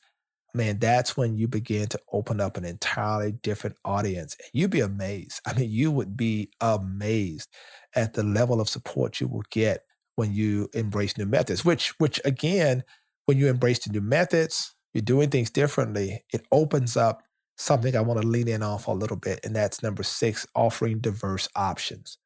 man, 0.55 0.79
that's 0.79 1.17
when 1.17 1.37
you 1.37 1.49
begin 1.49 1.89
to 1.89 2.01
open 2.13 2.41
up 2.41 2.57
an 2.57 2.65
entirely 2.65 3.33
different 3.33 3.77
audience. 3.85 4.37
And 4.39 4.49
you'd 4.53 4.71
be 4.71 4.81
amazed. 4.81 5.41
I 5.47 5.53
mean, 5.55 5.71
you 5.71 5.91
would 5.91 6.17
be 6.17 6.51
amazed 6.61 7.49
at 7.95 8.15
the 8.15 8.23
level 8.23 8.61
of 8.61 8.69
support 8.69 9.21
you 9.21 9.29
will 9.29 9.45
get 9.51 9.85
when 10.17 10.33
you 10.33 10.69
embrace 10.75 11.17
new 11.17 11.27
methods, 11.27 11.65
which, 11.65 11.91
which 12.01 12.21
again, 12.25 12.83
when 13.27 13.39
you 13.39 13.49
embrace 13.49 13.79
the 13.81 13.93
new 13.93 14.01
methods, 14.01 14.75
you're 14.93 15.03
doing 15.03 15.31
things 15.31 15.51
differently, 15.51 16.25
it 16.33 16.47
opens 16.51 16.97
up 16.97 17.23
something 17.59 17.97
I 17.97 18.01
want 18.01 18.23
to 18.23 18.27
lean 18.27 18.49
in 18.49 18.61
for 18.79 18.95
a 18.95 18.99
little 18.99 19.17
bit. 19.17 19.41
And 19.45 19.55
that's 19.55 19.83
number 19.83 20.03
six, 20.03 20.47
offering 20.55 21.01
diverse 21.01 21.49
options. 21.55 22.19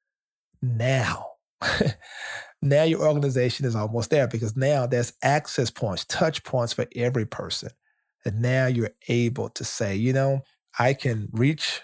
Now, 0.60 1.26
now 2.62 2.84
your 2.84 3.02
organization 3.06 3.66
is 3.66 3.74
almost 3.74 4.10
there 4.10 4.28
because 4.28 4.56
now 4.56 4.86
there's 4.86 5.14
access 5.22 5.70
points, 5.70 6.04
touch 6.04 6.44
points 6.44 6.72
for 6.72 6.86
every 6.94 7.26
person. 7.26 7.70
And 8.24 8.40
now 8.40 8.66
you're 8.66 8.92
able 9.08 9.48
to 9.50 9.64
say, 9.64 9.96
you 9.96 10.12
know, 10.12 10.42
I 10.78 10.94
can 10.94 11.28
reach 11.32 11.80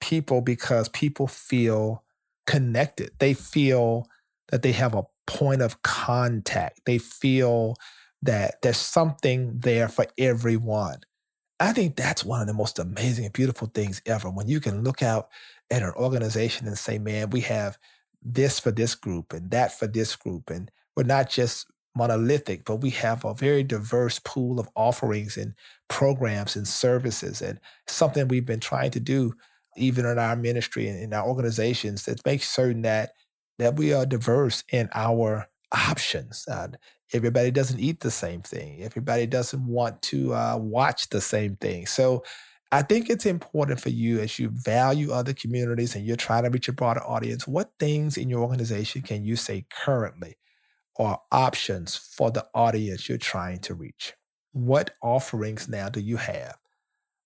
people 0.00 0.40
because 0.40 0.88
people 0.90 1.26
feel 1.26 2.04
connected. 2.46 3.10
They 3.18 3.34
feel 3.34 4.06
that 4.48 4.62
they 4.62 4.72
have 4.72 4.94
a 4.94 5.04
point 5.26 5.62
of 5.62 5.82
contact. 5.82 6.82
They 6.84 6.98
feel 6.98 7.76
that 8.22 8.56
there's 8.62 8.76
something 8.76 9.58
there 9.60 9.88
for 9.88 10.06
everyone. 10.18 11.00
I 11.60 11.72
think 11.72 11.96
that's 11.96 12.24
one 12.24 12.40
of 12.40 12.46
the 12.46 12.54
most 12.54 12.78
amazing 12.78 13.26
and 13.26 13.34
beautiful 13.34 13.68
things 13.68 14.00
ever 14.06 14.30
when 14.30 14.48
you 14.48 14.60
can 14.60 14.82
look 14.82 15.02
out 15.02 15.28
at 15.70 15.82
an 15.82 15.92
organization 15.92 16.66
and 16.66 16.78
say, 16.78 16.98
man, 16.98 17.30
we 17.30 17.42
have 17.42 17.78
this 18.22 18.58
for 18.58 18.70
this 18.70 18.94
group 18.94 19.32
and 19.32 19.50
that 19.50 19.78
for 19.78 19.86
this 19.86 20.16
group. 20.16 20.50
And 20.50 20.70
we're 20.96 21.02
not 21.04 21.28
just 21.28 21.66
monolithic, 21.94 22.64
but 22.64 22.76
we 22.76 22.90
have 22.90 23.24
a 23.24 23.34
very 23.34 23.62
diverse 23.62 24.18
pool 24.20 24.58
of 24.58 24.70
offerings 24.74 25.36
and 25.36 25.54
programs 25.88 26.56
and 26.56 26.66
services. 26.66 27.42
And 27.42 27.60
something 27.86 28.28
we've 28.28 28.46
been 28.46 28.60
trying 28.60 28.92
to 28.92 29.00
do, 29.00 29.34
even 29.76 30.06
in 30.06 30.18
our 30.18 30.36
ministry 30.36 30.88
and 30.88 31.02
in 31.02 31.12
our 31.12 31.26
organizations, 31.28 32.06
that 32.06 32.24
make 32.24 32.42
certain 32.42 32.82
that 32.82 33.12
that 33.58 33.76
we 33.76 33.92
are 33.92 34.06
diverse 34.06 34.64
in 34.72 34.88
our 34.94 35.46
options. 35.72 36.46
Uh, 36.48 36.68
everybody 37.12 37.50
doesn't 37.50 37.80
eat 37.80 38.00
the 38.00 38.10
same 38.10 38.42
thing. 38.42 38.82
Everybody 38.82 39.26
doesn't 39.26 39.66
want 39.66 40.02
to 40.02 40.34
uh, 40.34 40.56
watch 40.58 41.08
the 41.10 41.20
same 41.20 41.56
thing. 41.56 41.86
So 41.86 42.24
I 42.72 42.82
think 42.82 43.10
it's 43.10 43.26
important 43.26 43.80
for 43.80 43.88
you 43.88 44.20
as 44.20 44.38
you 44.38 44.48
value 44.48 45.10
other 45.10 45.32
communities 45.32 45.96
and 45.96 46.06
you're 46.06 46.16
trying 46.16 46.44
to 46.44 46.50
reach 46.50 46.68
a 46.68 46.72
broader 46.72 47.02
audience. 47.02 47.46
What 47.46 47.72
things 47.80 48.16
in 48.16 48.30
your 48.30 48.40
organization 48.40 49.02
can 49.02 49.24
you 49.24 49.34
say 49.34 49.66
currently 49.70 50.36
are 50.98 51.20
options 51.32 51.96
for 51.96 52.30
the 52.30 52.46
audience 52.54 53.08
you're 53.08 53.18
trying 53.18 53.58
to 53.60 53.74
reach? 53.74 54.14
What 54.52 54.94
offerings 55.02 55.68
now 55.68 55.88
do 55.88 56.00
you 56.00 56.16
have 56.16 56.58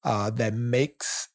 uh, 0.02 0.30
that 0.30 0.54
makes 0.54 1.28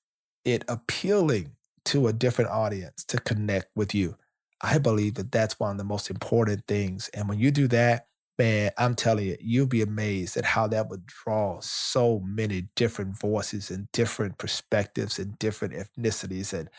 it 0.44 0.64
appealing 0.68 1.52
to 1.86 2.08
a 2.08 2.14
different 2.14 2.50
audience 2.50 3.04
to 3.06 3.20
connect 3.20 3.68
with 3.76 3.94
you? 3.94 4.16
I 4.62 4.78
believe 4.78 5.16
that 5.16 5.32
that's 5.32 5.60
one 5.60 5.72
of 5.72 5.78
the 5.78 5.84
most 5.84 6.10
important 6.10 6.66
things. 6.68 7.10
And 7.14 7.30
when 7.30 7.40
you 7.40 7.52
do 7.52 7.68
that, 7.70 8.08
man, 8.38 8.72
I'm 8.78 8.96
telling 8.96 9.28
you, 9.28 9.38
you'll 9.40 9.68
be 9.68 9.82
amazed 9.82 10.38
at 10.38 10.46
how 10.46 10.68
that 10.68 10.90
would 10.90 11.06
draw 11.06 11.60
so 11.62 12.22
many 12.24 12.70
different 12.76 13.18
voices 13.20 13.70
and 13.70 13.92
different 13.92 14.38
perspectives 14.38 15.20
and 15.20 15.38
different 15.40 15.74
ethnicities 15.74 16.54
and 16.54 16.70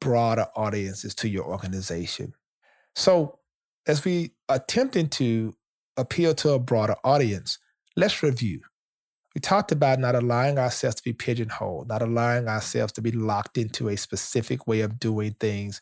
broader 0.00 0.46
audiences 0.56 1.14
to 1.16 1.28
your 1.28 1.44
organization. 1.44 2.32
So, 2.94 3.38
as 3.86 4.04
we 4.04 4.32
attempting 4.48 5.08
to 5.08 5.54
appeal 5.96 6.34
to 6.34 6.50
a 6.50 6.58
broader 6.58 6.96
audience, 7.04 7.58
let's 7.96 8.22
review. 8.22 8.60
We 9.34 9.40
talked 9.40 9.72
about 9.72 10.00
not 10.00 10.14
allowing 10.14 10.58
ourselves 10.58 10.96
to 10.96 11.02
be 11.02 11.12
pigeonholed, 11.12 11.88
not 11.88 12.02
allowing 12.02 12.48
ourselves 12.48 12.92
to 12.94 13.02
be 13.02 13.12
locked 13.12 13.56
into 13.56 13.88
a 13.88 13.96
specific 13.96 14.66
way 14.66 14.80
of 14.80 14.98
doing 14.98 15.36
things 15.38 15.80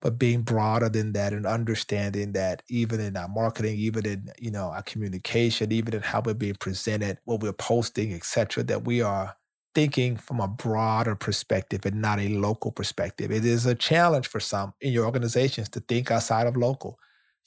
but 0.00 0.18
being 0.18 0.42
broader 0.42 0.88
than 0.88 1.12
that 1.12 1.32
and 1.32 1.46
understanding 1.46 2.32
that 2.32 2.62
even 2.68 3.00
in 3.00 3.16
our 3.16 3.28
marketing, 3.28 3.76
even 3.78 4.06
in 4.06 4.30
you 4.38 4.50
know 4.50 4.66
our 4.70 4.82
communication, 4.82 5.72
even 5.72 5.94
in 5.94 6.02
how 6.02 6.22
we're 6.24 6.34
being 6.34 6.54
presented, 6.54 7.18
what 7.24 7.40
we're 7.40 7.52
posting, 7.52 8.14
etc., 8.14 8.62
that 8.64 8.84
we 8.84 9.02
are 9.02 9.36
thinking 9.74 10.16
from 10.16 10.40
a 10.40 10.48
broader 10.48 11.14
perspective 11.14 11.84
and 11.84 12.00
not 12.00 12.18
a 12.18 12.28
local 12.28 12.72
perspective. 12.72 13.30
It 13.30 13.44
is 13.44 13.66
a 13.66 13.74
challenge 13.74 14.26
for 14.26 14.40
some 14.40 14.74
in 14.80 14.92
your 14.92 15.06
organizations 15.06 15.68
to 15.70 15.80
think 15.80 16.10
outside 16.10 16.46
of 16.46 16.56
local. 16.56 16.98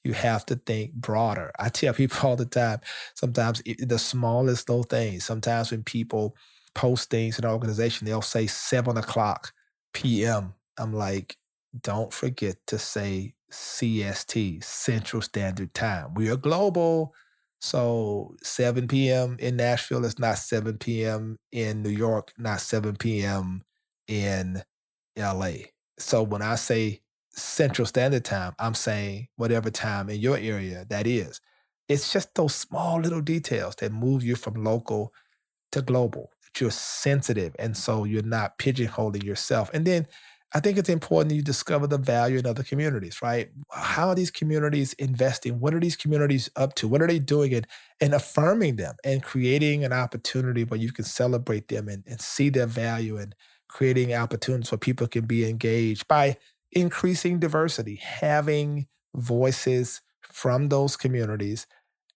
You 0.04 0.14
have 0.14 0.46
to 0.48 0.56
think 0.56 0.94
broader. 0.94 1.52
I 1.60 1.70
tell 1.70 1.94
people 1.96 2.30
all 2.30 2.36
the 2.36 2.46
time, 2.46 2.80
sometimes 3.16 3.62
the 3.80 4.00
smallest 4.00 4.70
little 4.70 4.84
things, 4.84 5.26
sometimes 5.26 5.72
when 5.72 5.84
people 5.84 6.36
post 6.76 7.10
things 7.10 7.38
in 7.38 7.46
an 7.46 7.52
organization, 7.52 8.06
they'll 8.06 8.22
say 8.22 8.48
seven 8.48 8.98
o'clock 8.98 9.52
PM. 9.94 10.54
I'm 10.78 10.94
like, 10.94 11.38
don't 11.82 12.14
forget 12.14 12.58
to 12.68 12.78
say 12.78 13.34
CST, 13.52 14.64
Central 14.64 15.22
Standard 15.22 15.74
Time. 15.74 16.14
We 16.14 16.30
are 16.30 16.36
global. 16.36 17.14
So 17.62 18.36
7 18.44 18.88
p.m. 18.88 19.38
in 19.40 19.56
Nashville 19.56 20.06
is 20.06 20.20
not 20.20 20.38
7 20.38 20.78
p.m. 20.78 21.38
in 21.52 21.82
New 21.82 21.90
York, 21.90 22.34
not 22.38 22.60
7 22.62 22.96
p.m. 22.98 23.64
in 24.08 24.64
LA. 25.18 25.52
So 25.98 26.24
when 26.24 26.42
I 26.42 26.56
say 26.56 27.02
Central 27.30 27.86
Standard 27.86 28.26
Time, 28.26 28.54
I'm 28.60 28.74
saying 28.74 29.28
whatever 29.38 29.70
time 29.70 30.10
in 30.10 30.20
your 30.20 30.38
area 30.38 30.86
that 30.90 31.08
is. 31.08 31.40
It's 31.90 32.12
just 32.14 32.36
those 32.36 32.56
small 32.56 33.00
little 33.00 33.22
details 33.22 33.76
that 33.78 33.92
move 33.92 34.24
you 34.24 34.36
from 34.36 34.64
local 34.64 35.14
to 35.72 35.82
global. 35.82 36.32
That 36.44 36.62
you're 36.62 36.72
sensitive. 36.72 37.56
And 37.60 37.76
so 37.76 38.04
you're 38.04 38.24
not 38.24 38.58
pigeonholing 38.58 39.24
yourself. 39.24 39.70
And 39.74 39.86
then 39.86 40.08
I 40.56 40.60
think 40.60 40.78
it's 40.78 40.90
important 40.90 41.30
that 41.30 41.36
you 41.36 41.42
discover 41.42 41.88
the 41.88 41.98
value 41.98 42.38
in 42.38 42.46
other 42.46 42.62
communities, 42.64 43.22
right? 43.24 43.50
How 43.72 44.10
are 44.10 44.16
these 44.16 44.30
communities 44.30 44.94
investing? 44.94 45.60
What 45.60 45.74
are 45.74 45.80
these 45.80 45.96
communities 45.96 46.50
up 46.56 46.76
to? 46.76 46.88
What 46.88 47.02
are 47.02 47.08
they 47.08 47.18
doing? 47.18 47.54
And, 47.56 47.68
and 48.00 48.14
affirming 48.14 48.76
them 48.76 48.96
and 49.04 49.24
creating 49.24 49.84
an 49.84 49.94
opportunity 49.94 50.64
where 50.64 50.80
you 50.80 50.92
can 50.92 51.06
celebrate 51.06 51.70
them 51.70 51.88
and, 51.88 52.04
and 52.06 52.22
see 52.22 52.50
their 52.50 52.68
value 52.68 53.18
and 53.18 53.34
creating 53.68 54.14
opportunities 54.14 54.72
where 54.72 54.78
people 54.78 55.08
can 55.08 55.26
be 55.26 55.50
engaged 55.50 56.08
by 56.08 56.38
increasing 56.72 57.40
diversity, 57.40 57.96
having 57.96 58.86
voices 59.16 60.02
from 60.22 60.70
those 60.70 60.96
communities 60.96 61.66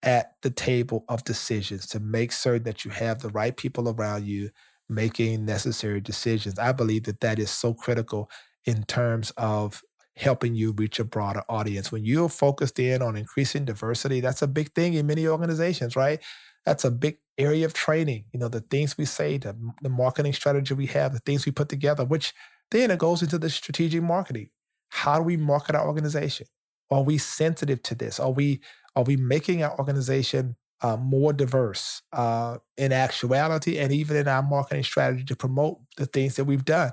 at 0.03 0.34
the 0.44 0.51
table 0.51 1.06
of 1.10 1.24
decisions 1.24 1.88
to 1.88 2.00
make 2.00 2.32
certain 2.32 2.63
that 2.63 2.86
you 2.86 2.91
have 2.91 3.20
the 3.20 3.29
right 3.29 3.58
people 3.58 3.89
around 3.89 4.25
you 4.25 4.51
making 4.89 5.46
necessary 5.46 6.01
decisions. 6.01 6.58
I 6.60 6.72
believe 6.72 7.03
that 7.03 7.22
that 7.22 7.39
is 7.39 7.50
so 7.50 7.74
critical 7.74 8.29
in 8.65 8.84
terms 8.84 9.32
of 9.38 9.82
helping 10.15 10.56
you 10.56 10.72
reach 10.72 11.00
a 11.00 11.03
broader 11.03 11.44
audience. 11.48 11.91
When 11.91 12.03
you're 12.03 12.29
focused 12.29 12.79
in 12.79 13.01
on 13.01 13.15
increasing 13.15 13.65
diversity, 13.65 14.20
that's 14.20 14.41
a 14.41 14.48
big 14.48 14.74
thing 14.74 14.96
in 14.96 15.06
many 15.06 15.27
organizations, 15.27 15.96
right? 15.96 16.20
That's 16.65 16.84
a 16.84 16.91
big 16.91 17.17
area 17.38 17.65
of 17.65 17.74
training. 17.74 18.25
You 18.34 18.39
know, 18.39 18.48
the 18.48 18.62
things 18.62 18.98
we 18.98 19.06
say, 19.06 19.38
the, 19.38 19.56
the 19.82 19.89
marketing 19.89 20.34
strategy 20.34 20.74
we 20.74 20.88
have, 20.88 21.13
the 21.13 21.20
things 21.20 21.46
we 21.46 21.51
put 21.51 21.70
together, 21.70 22.03
which 22.03 22.34
then 22.72 22.91
it 22.91 23.00
goes 23.00 23.22
into 23.22 23.38
the 23.38 23.50
strategic 23.50 24.01
marketing. 24.01 24.50
How 24.89 25.17
do 25.17 25.24
we 25.24 25.38
market 25.38 25.75
our 25.75 25.88
organization? 25.88 26.48
Are 26.89 27.03
we 27.03 27.17
sensitive 27.17 27.84
to 27.84 27.96
this? 27.96 28.20
Are 28.20 28.32
we 28.32 28.62
are 28.96 29.03
we 29.03 29.15
making 29.17 29.62
our 29.62 29.77
organization 29.77 30.56
uh, 30.81 30.98
more 30.98 31.34
diverse 31.34 32.01
uh, 32.13 32.57
in 32.77 32.91
actuality 32.91 33.79
and 33.79 33.91
even 33.91 34.17
in 34.17 34.27
our 34.27 34.43
marketing 34.43 34.84
strategy 34.84 35.24
to 35.25 35.36
promote 35.36 35.79
the 35.98 36.05
things 36.05 36.36
that 36.36 36.46
we've 36.46 36.65
done. 36.65 36.91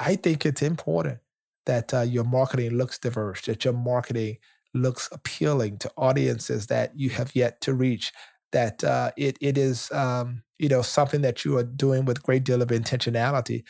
I 0.00 0.16
think 0.16 0.44
it's 0.46 0.62
important 0.62 1.18
that 1.66 1.94
uh, 1.94 2.00
your 2.02 2.24
marketing 2.24 2.72
looks 2.76 2.98
diverse, 2.98 3.42
that 3.46 3.64
your 3.64 3.74
marketing 3.74 4.38
looks 4.74 5.08
appealing 5.12 5.78
to 5.78 5.90
audiences 5.96 6.66
that 6.66 6.98
you 6.98 7.10
have 7.10 7.34
yet 7.34 7.60
to 7.62 7.74
reach, 7.74 8.12
that 8.52 8.82
uh, 8.84 9.10
it 9.16 9.38
it 9.40 9.56
is 9.56 9.90
um, 9.92 10.42
you 10.58 10.68
know 10.68 10.82
something 10.82 11.22
that 11.22 11.44
you 11.44 11.56
are 11.56 11.64
doing 11.64 12.04
with 12.04 12.18
a 12.18 12.22
great 12.22 12.44
deal 12.44 12.62
of 12.62 12.68
intentionality, 12.68 13.64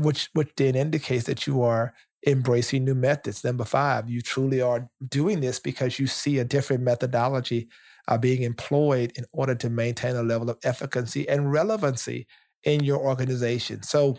which 0.00 0.30
which 0.34 0.50
then 0.56 0.74
indicates 0.74 1.24
that 1.24 1.46
you 1.46 1.62
are 1.62 1.94
embracing 2.26 2.84
new 2.84 2.94
methods. 2.94 3.44
Number 3.44 3.64
five, 3.64 4.08
you 4.08 4.22
truly 4.22 4.60
are 4.60 4.88
doing 5.08 5.40
this 5.40 5.58
because 5.58 5.98
you 5.98 6.06
see 6.06 6.38
a 6.38 6.44
different 6.44 6.82
methodology 6.82 7.68
uh, 8.08 8.18
being 8.18 8.42
employed 8.42 9.12
in 9.16 9.24
order 9.32 9.54
to 9.56 9.70
maintain 9.70 10.16
a 10.16 10.22
level 10.22 10.50
of 10.50 10.58
efficacy 10.64 11.28
and 11.28 11.52
relevancy 11.52 12.26
in 12.64 12.84
your 12.84 12.98
organization. 12.98 13.82
So 13.82 14.18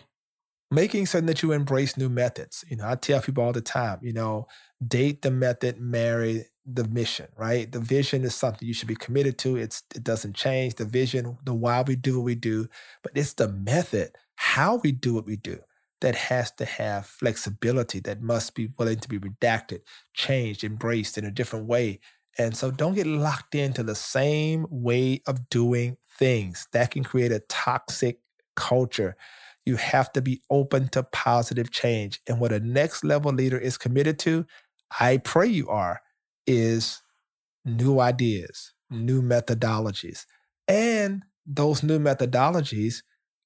making 0.70 1.06
certain 1.06 1.26
that 1.26 1.42
you 1.42 1.52
embrace 1.52 1.96
new 1.96 2.08
methods. 2.08 2.64
You 2.68 2.76
know, 2.76 2.88
I 2.88 2.96
tell 2.96 3.20
people 3.20 3.44
all 3.44 3.52
the 3.52 3.60
time, 3.60 3.98
you 4.02 4.12
know, 4.12 4.46
date 4.86 5.22
the 5.22 5.30
method, 5.30 5.80
marry 5.80 6.46
the 6.66 6.84
mission, 6.84 7.28
right? 7.36 7.70
The 7.70 7.80
vision 7.80 8.24
is 8.24 8.34
something 8.34 8.66
you 8.66 8.74
should 8.74 8.88
be 8.88 8.96
committed 8.96 9.38
to. 9.38 9.56
It's 9.56 9.82
it 9.94 10.02
doesn't 10.02 10.34
change. 10.34 10.76
The 10.76 10.84
vision, 10.84 11.38
the 11.44 11.54
why 11.54 11.82
we 11.82 11.96
do 11.96 12.18
what 12.18 12.24
we 12.24 12.34
do, 12.34 12.68
but 13.02 13.12
it's 13.14 13.34
the 13.34 13.48
method, 13.48 14.16
how 14.36 14.76
we 14.76 14.92
do 14.92 15.14
what 15.14 15.26
we 15.26 15.36
do 15.36 15.60
that 16.00 16.14
has 16.14 16.50
to 16.52 16.64
have 16.64 17.06
flexibility, 17.06 18.00
that 18.00 18.20
must 18.20 18.54
be 18.54 18.68
willing 18.78 18.98
to 18.98 19.08
be 19.08 19.18
redacted, 19.18 19.80
changed, 20.12 20.64
embraced 20.64 21.16
in 21.16 21.24
a 21.24 21.30
different 21.30 21.66
way. 21.66 22.00
And 22.38 22.56
so 22.56 22.70
don't 22.70 22.94
get 22.94 23.06
locked 23.06 23.54
into 23.54 23.82
the 23.82 23.94
same 23.94 24.66
way 24.68 25.22
of 25.26 25.48
doing 25.48 25.96
things. 26.18 26.66
That 26.72 26.90
can 26.90 27.04
create 27.04 27.32
a 27.32 27.40
toxic 27.48 28.18
culture. 28.56 29.16
You 29.64 29.76
have 29.76 30.12
to 30.12 30.20
be 30.20 30.42
open 30.50 30.88
to 30.88 31.04
positive 31.04 31.70
change. 31.70 32.20
And 32.28 32.38
what 32.40 32.52
a 32.52 32.60
next 32.60 33.04
level 33.04 33.32
leader 33.32 33.58
is 33.58 33.78
committed 33.78 34.18
to, 34.20 34.46
I 35.00 35.18
pray 35.18 35.46
you 35.46 35.68
are, 35.68 36.00
is 36.46 37.02
new 37.64 38.00
ideas, 38.00 38.74
new 38.90 39.22
methodologies. 39.22 40.26
And 40.68 41.24
those 41.46 41.82
new 41.82 41.98
methodologies 41.98 43.02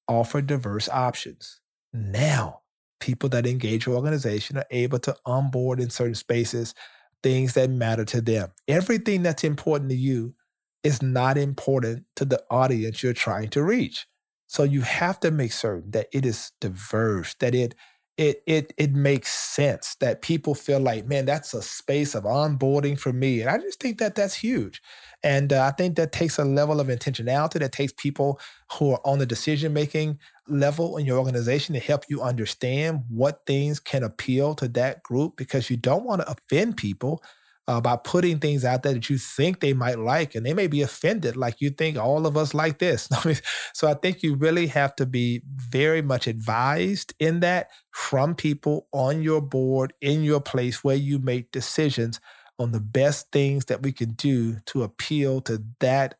offer 0.07 0.41
diverse 0.41 0.89
options. 0.89 1.61
Now, 1.93 2.61
people 2.99 3.29
that 3.29 3.45
engage 3.47 3.85
your 3.85 3.95
organization 3.95 4.57
are 4.57 4.65
able 4.71 4.99
to 4.99 5.15
onboard 5.25 5.79
in 5.79 5.89
certain 5.89 6.15
spaces 6.15 6.73
things 7.21 7.53
that 7.53 7.69
matter 7.69 8.05
to 8.05 8.21
them. 8.21 8.51
Everything 8.67 9.23
that's 9.23 9.43
important 9.43 9.89
to 9.89 9.95
you 9.95 10.35
is 10.83 11.01
not 11.01 11.37
important 11.37 12.05
to 12.15 12.25
the 12.25 12.41
audience 12.49 13.03
you're 13.03 13.13
trying 13.13 13.49
to 13.49 13.63
reach. 13.63 14.07
So 14.47 14.63
you 14.63 14.81
have 14.81 15.19
to 15.21 15.31
make 15.31 15.51
certain 15.51 15.91
that 15.91 16.07
it 16.13 16.25
is 16.25 16.51
diverse, 16.61 17.35
that 17.35 17.53
it 17.53 17.75
it 18.19 18.43
it 18.45 18.73
it 18.77 18.91
makes 18.91 19.31
sense, 19.31 19.95
that 20.01 20.21
people 20.21 20.53
feel 20.53 20.81
like, 20.81 21.07
man, 21.07 21.25
that's 21.25 21.53
a 21.53 21.61
space 21.61 22.15
of 22.15 22.25
onboarding 22.25 22.99
for 22.99 23.13
me. 23.13 23.39
And 23.39 23.49
I 23.49 23.57
just 23.59 23.79
think 23.79 23.97
that 23.99 24.15
that's 24.15 24.35
huge. 24.35 24.81
And 25.23 25.53
uh, 25.53 25.63
I 25.63 25.71
think 25.71 25.95
that 25.95 26.11
takes 26.11 26.37
a 26.37 26.43
level 26.43 26.81
of 26.81 26.87
intentionality 26.87 27.59
that 27.59 27.71
takes 27.71 27.93
people 27.93 28.37
who 28.73 28.91
are 28.91 29.01
on 29.05 29.19
the 29.19 29.25
decision 29.25 29.73
making 29.73 30.19
level 30.49 30.97
in 30.97 31.05
your 31.05 31.17
organization 31.17 31.73
to 31.75 31.79
help 31.79 32.03
you 32.09 32.21
understand 32.21 33.03
what 33.09 33.45
things 33.45 33.79
can 33.79 34.03
appeal 34.03 34.53
to 34.55 34.67
that 34.67 35.01
group 35.03 35.37
because 35.37 35.69
you 35.69 35.77
don't 35.77 36.03
want 36.05 36.21
to 36.21 36.29
offend 36.29 36.75
people 36.75 37.23
uh, 37.69 37.79
by 37.79 37.95
putting 37.95 38.39
things 38.39 38.65
out 38.65 38.81
there 38.81 38.93
that 38.93 39.11
you 39.11 39.19
think 39.19 39.59
they 39.59 39.73
might 39.73 39.99
like 39.99 40.33
and 40.33 40.43
they 40.43 40.55
may 40.55 40.65
be 40.65 40.81
offended 40.81 41.37
like 41.37 41.61
you 41.61 41.69
think 41.69 41.97
all 41.97 42.25
of 42.25 42.35
us 42.35 42.53
like 42.53 42.79
this. 42.79 43.07
So 43.73 43.87
i 43.87 43.93
think 43.93 44.23
you 44.23 44.35
really 44.35 44.67
have 44.67 44.95
to 44.95 45.05
be 45.05 45.43
very 45.45 46.01
much 46.01 46.27
advised 46.27 47.13
in 47.19 47.41
that 47.41 47.69
from 47.91 48.35
people 48.35 48.87
on 48.91 49.21
your 49.21 49.41
board 49.41 49.93
in 50.01 50.23
your 50.23 50.41
place 50.41 50.83
where 50.83 50.95
you 50.95 51.19
make 51.19 51.51
decisions 51.51 52.19
on 52.57 52.71
the 52.71 52.79
best 52.79 53.31
things 53.31 53.65
that 53.65 53.83
we 53.83 53.91
can 53.91 54.13
do 54.13 54.57
to 54.65 54.83
appeal 54.83 55.41
to 55.41 55.63
that 55.79 56.15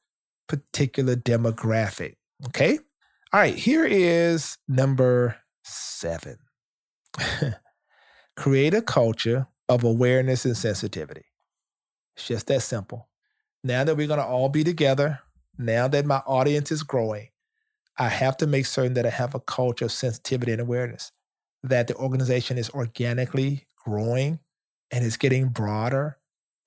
particular 0.47 1.15
demographic 1.15 2.15
okay? 2.47 2.79
All 3.33 3.39
right, 3.39 3.55
here 3.55 3.85
is 3.85 4.57
number 4.67 5.37
seven. 5.63 6.37
Create 8.35 8.73
a 8.73 8.81
culture 8.81 9.47
of 9.67 9.83
awareness 9.83 10.45
and 10.45 10.57
sensitivity. 10.57 11.28
It's 12.19 12.27
just 12.27 12.47
that 12.47 12.61
simple. 12.61 13.07
Now 13.63 13.85
that 13.85 13.95
we're 13.95 14.07
going 14.07 14.19
to 14.19 14.25
all 14.25 14.49
be 14.49 14.65
together, 14.65 15.21
now 15.57 15.87
that 15.87 16.05
my 16.05 16.17
audience 16.27 16.69
is 16.69 16.83
growing, 16.83 17.29
I 17.97 18.09
have 18.09 18.35
to 18.37 18.47
make 18.47 18.65
certain 18.65 18.93
that 18.95 19.05
I 19.05 19.09
have 19.09 19.35
a 19.35 19.39
culture 19.39 19.85
of 19.85 19.93
sensitivity 19.93 20.51
and 20.51 20.59
awareness, 20.59 21.13
that 21.63 21.87
the 21.87 21.95
organization 21.95 22.57
is 22.57 22.69
organically 22.71 23.67
growing 23.85 24.39
and 24.91 25.05
is 25.05 25.15
getting 25.15 25.47
broader, 25.47 26.17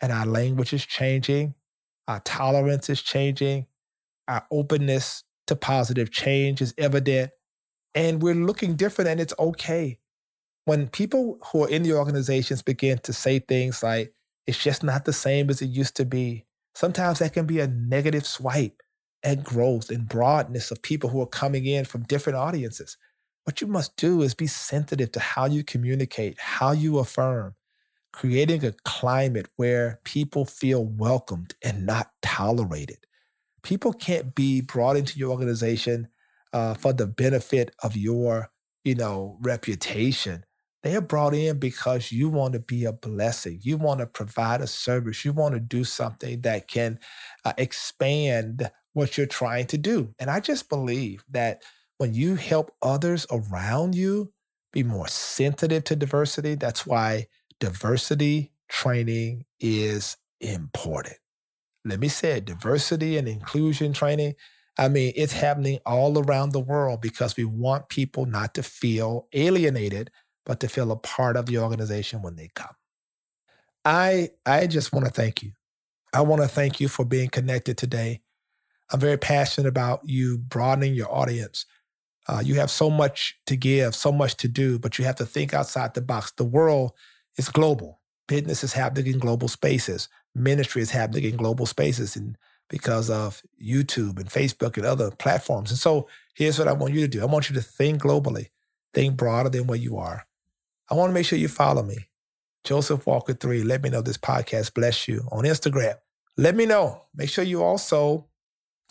and 0.00 0.10
our 0.10 0.24
language 0.24 0.72
is 0.72 0.86
changing, 0.86 1.54
our 2.08 2.20
tolerance 2.20 2.88
is 2.88 3.02
changing, 3.02 3.66
our 4.28 4.46
openness 4.50 5.22
to 5.48 5.56
positive 5.56 6.10
change 6.10 6.62
is 6.62 6.72
evident. 6.78 7.30
And 7.94 8.22
we're 8.22 8.34
looking 8.34 8.76
different, 8.76 9.10
and 9.10 9.20
it's 9.20 9.34
okay. 9.38 9.98
When 10.64 10.88
people 10.88 11.38
who 11.52 11.64
are 11.64 11.68
in 11.68 11.82
the 11.82 11.92
organizations 11.92 12.62
begin 12.62 12.98
to 13.00 13.12
say 13.12 13.38
things 13.38 13.82
like, 13.82 14.14
it's 14.46 14.62
just 14.62 14.82
not 14.82 15.04
the 15.04 15.12
same 15.12 15.50
as 15.50 15.62
it 15.62 15.66
used 15.66 15.96
to 15.96 16.04
be, 16.04 16.46
sometimes 16.74 17.18
that 17.18 17.32
can 17.32 17.46
be 17.46 17.60
a 17.60 17.66
negative 17.66 18.26
swipe 18.26 18.82
at 19.22 19.44
growth 19.44 19.90
and 19.90 20.08
broadness 20.08 20.70
of 20.70 20.82
people 20.82 21.10
who 21.10 21.20
are 21.20 21.26
coming 21.26 21.64
in 21.64 21.84
from 21.84 22.02
different 22.02 22.38
audiences. 22.38 22.96
What 23.44 23.60
you 23.60 23.66
must 23.66 23.96
do 23.96 24.22
is 24.22 24.34
be 24.34 24.46
sensitive 24.46 25.12
to 25.12 25.20
how 25.20 25.46
you 25.46 25.64
communicate, 25.64 26.38
how 26.38 26.72
you 26.72 26.98
affirm, 26.98 27.54
creating 28.12 28.64
a 28.64 28.72
climate 28.84 29.46
where 29.56 30.00
people 30.04 30.44
feel 30.44 30.84
welcomed 30.84 31.54
and 31.62 31.86
not 31.86 32.10
tolerated 32.22 32.98
people 33.62 33.92
can't 33.92 34.34
be 34.34 34.60
brought 34.60 34.96
into 34.96 35.18
your 35.18 35.30
organization 35.30 36.08
uh, 36.52 36.74
for 36.74 36.92
the 36.92 37.06
benefit 37.06 37.74
of 37.82 37.96
your, 37.96 38.50
you 38.84 38.94
know, 38.94 39.38
reputation. 39.40 40.44
They 40.82 40.96
are 40.96 41.00
brought 41.00 41.34
in 41.34 41.58
because 41.58 42.10
you 42.10 42.28
want 42.28 42.54
to 42.54 42.58
be 42.60 42.84
a 42.84 42.92
blessing. 42.92 43.60
You 43.62 43.76
want 43.76 44.00
to 44.00 44.06
provide 44.06 44.60
a 44.60 44.66
service. 44.66 45.24
You 45.24 45.32
want 45.32 45.54
to 45.54 45.60
do 45.60 45.84
something 45.84 46.40
that 46.42 46.66
can 46.68 46.98
uh, 47.44 47.52
expand 47.56 48.70
what 48.92 49.16
you're 49.16 49.26
trying 49.26 49.66
to 49.68 49.78
do. 49.78 50.14
And 50.18 50.28
I 50.28 50.40
just 50.40 50.68
believe 50.68 51.24
that 51.30 51.62
when 51.98 52.14
you 52.14 52.34
help 52.34 52.74
others 52.82 53.26
around 53.30 53.94
you 53.94 54.32
be 54.72 54.82
more 54.82 55.08
sensitive 55.08 55.84
to 55.84 55.96
diversity, 55.96 56.56
that's 56.56 56.84
why 56.84 57.26
diversity 57.60 58.52
training 58.68 59.44
is 59.60 60.16
important 60.40 61.16
let 61.84 62.00
me 62.00 62.08
say 62.08 62.38
it, 62.38 62.44
diversity 62.44 63.16
and 63.16 63.28
inclusion 63.28 63.92
training. 63.92 64.34
I 64.78 64.88
mean, 64.88 65.12
it's 65.16 65.32
happening 65.32 65.80
all 65.84 66.18
around 66.18 66.50
the 66.52 66.60
world 66.60 67.00
because 67.00 67.36
we 67.36 67.44
want 67.44 67.88
people 67.88 68.24
not 68.24 68.54
to 68.54 68.62
feel 68.62 69.28
alienated, 69.32 70.10
but 70.44 70.60
to 70.60 70.68
feel 70.68 70.90
a 70.92 70.96
part 70.96 71.36
of 71.36 71.46
the 71.46 71.58
organization 71.58 72.22
when 72.22 72.36
they 72.36 72.50
come. 72.54 72.74
I 73.84 74.30
I 74.46 74.66
just 74.66 74.92
want 74.92 75.06
to 75.06 75.12
thank 75.12 75.42
you. 75.42 75.52
I 76.12 76.20
want 76.20 76.42
to 76.42 76.48
thank 76.48 76.80
you 76.80 76.88
for 76.88 77.04
being 77.04 77.28
connected 77.28 77.78
today. 77.78 78.20
I'm 78.90 79.00
very 79.00 79.16
passionate 79.16 79.68
about 79.68 80.00
you 80.04 80.38
broadening 80.38 80.94
your 80.94 81.12
audience. 81.12 81.64
Uh, 82.28 82.42
you 82.44 82.54
have 82.56 82.70
so 82.70 82.90
much 82.90 83.38
to 83.46 83.56
give, 83.56 83.94
so 83.94 84.12
much 84.12 84.36
to 84.36 84.48
do, 84.48 84.78
but 84.78 84.98
you 84.98 85.04
have 85.04 85.16
to 85.16 85.26
think 85.26 85.54
outside 85.54 85.94
the 85.94 86.00
box. 86.00 86.32
The 86.32 86.44
world 86.44 86.92
is 87.36 87.48
global. 87.48 88.00
Business 88.28 88.62
is 88.62 88.74
happening 88.74 89.12
in 89.14 89.18
global 89.18 89.48
spaces 89.48 90.08
ministry 90.34 90.82
is 90.82 90.90
happening 90.90 91.24
in 91.24 91.36
global 91.36 91.66
spaces 91.66 92.16
and 92.16 92.36
because 92.68 93.10
of 93.10 93.42
YouTube 93.62 94.18
and 94.18 94.30
Facebook 94.30 94.76
and 94.76 94.86
other 94.86 95.10
platforms. 95.10 95.70
And 95.70 95.78
so 95.78 96.08
here's 96.34 96.58
what 96.58 96.68
I 96.68 96.72
want 96.72 96.94
you 96.94 97.00
to 97.00 97.08
do. 97.08 97.20
I 97.20 97.26
want 97.26 97.50
you 97.50 97.54
to 97.56 97.62
think 97.62 98.02
globally, 98.02 98.48
think 98.94 99.16
broader 99.16 99.50
than 99.50 99.66
where 99.66 99.78
you 99.78 99.98
are. 99.98 100.26
I 100.90 100.94
want 100.94 101.10
to 101.10 101.14
make 101.14 101.26
sure 101.26 101.38
you 101.38 101.48
follow 101.48 101.82
me. 101.82 102.08
Joseph 102.64 103.06
Walker 103.06 103.34
3. 103.34 103.64
Let 103.64 103.82
me 103.82 103.90
know 103.90 104.02
this 104.02 104.18
podcast 104.18 104.74
bless 104.74 105.08
you 105.08 105.26
on 105.32 105.44
Instagram. 105.44 105.94
Let 106.36 106.54
me 106.54 106.66
know. 106.66 107.02
Make 107.14 107.28
sure 107.28 107.44
you 107.44 107.62
also 107.62 108.28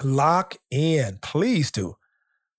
lock 0.04 0.56
in. 0.70 1.20
Please 1.22 1.72
do. 1.72 1.96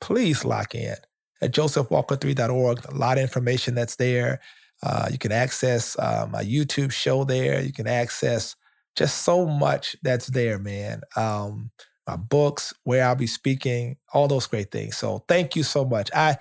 Please 0.00 0.44
lock 0.44 0.74
in 0.74 0.96
at 1.40 1.52
josephwalker3.org. 1.52 2.84
A 2.86 2.94
lot 2.94 3.18
of 3.18 3.22
information 3.22 3.74
that's 3.74 3.96
there. 3.96 4.40
Uh, 4.82 5.08
you 5.10 5.18
can 5.18 5.32
access 5.32 5.96
uh, 5.98 6.26
my 6.30 6.42
YouTube 6.42 6.92
show 6.92 7.24
there. 7.24 7.60
You 7.60 7.72
can 7.72 7.86
access 7.86 8.56
just 8.96 9.22
so 9.22 9.46
much 9.46 9.96
that's 10.02 10.26
there, 10.28 10.58
man. 10.58 11.02
Um, 11.16 11.70
my 12.06 12.16
books, 12.16 12.74
where 12.82 13.06
I'll 13.06 13.14
be 13.14 13.28
speaking, 13.28 13.96
all 14.12 14.26
those 14.26 14.46
great 14.46 14.72
things. 14.72 14.96
So 14.96 15.24
thank 15.28 15.54
you 15.54 15.62
so 15.62 15.84
much. 15.84 16.10
I 16.14 16.36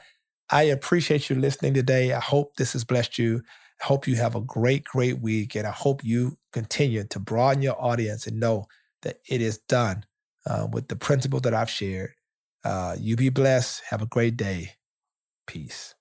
I 0.51 0.63
appreciate 0.63 1.29
you 1.29 1.37
listening 1.37 1.73
today. 1.73 2.11
I 2.11 2.19
hope 2.19 2.57
this 2.57 2.73
has 2.73 2.83
blessed 2.83 3.17
you. 3.17 3.41
I 3.81 3.85
hope 3.85 4.05
you 4.05 4.17
have 4.17 4.35
a 4.35 4.41
great, 4.41 4.83
great 4.83 5.21
week. 5.21 5.55
And 5.55 5.65
I 5.65 5.71
hope 5.71 6.03
you 6.03 6.37
continue 6.51 7.05
to 7.05 7.19
broaden 7.19 7.63
your 7.63 7.81
audience 7.81 8.27
and 8.27 8.39
know 8.39 8.65
that 9.01 9.17
it 9.29 9.41
is 9.41 9.59
done 9.69 10.05
uh, 10.45 10.67
with 10.71 10.89
the 10.89 10.97
principle 10.97 11.39
that 11.39 11.53
I've 11.53 11.69
shared. 11.69 12.11
Uh, 12.65 12.97
you 12.99 13.15
be 13.15 13.29
blessed. 13.29 13.81
Have 13.89 14.01
a 14.01 14.05
great 14.05 14.35
day. 14.35 14.73
Peace. 15.47 15.95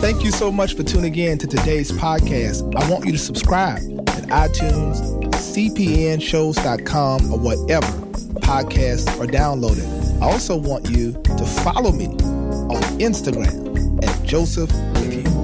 Thank 0.00 0.24
you 0.24 0.30
so 0.30 0.52
much 0.52 0.74
for 0.74 0.82
tuning 0.82 1.14
in 1.14 1.38
to 1.38 1.46
today's 1.46 1.90
podcast. 1.92 2.74
I 2.76 2.90
want 2.90 3.06
you 3.06 3.12
to 3.12 3.18
subscribe 3.18 3.80
at 4.10 4.24
iTunes, 4.24 5.00
cpnshows.com, 5.32 7.32
or 7.32 7.38
whatever 7.38 7.86
podcasts 8.40 9.08
are 9.20 9.26
downloaded. 9.26 10.20
I 10.20 10.30
also 10.30 10.56
want 10.56 10.90
you 10.90 11.12
to 11.12 11.46
follow 11.46 11.92
me 11.92 12.14
on 12.70 12.82
Instagram 12.98 14.02
at 14.04 14.24
Joseph 14.24 14.72
with 14.94 15.14
you. 15.14 15.35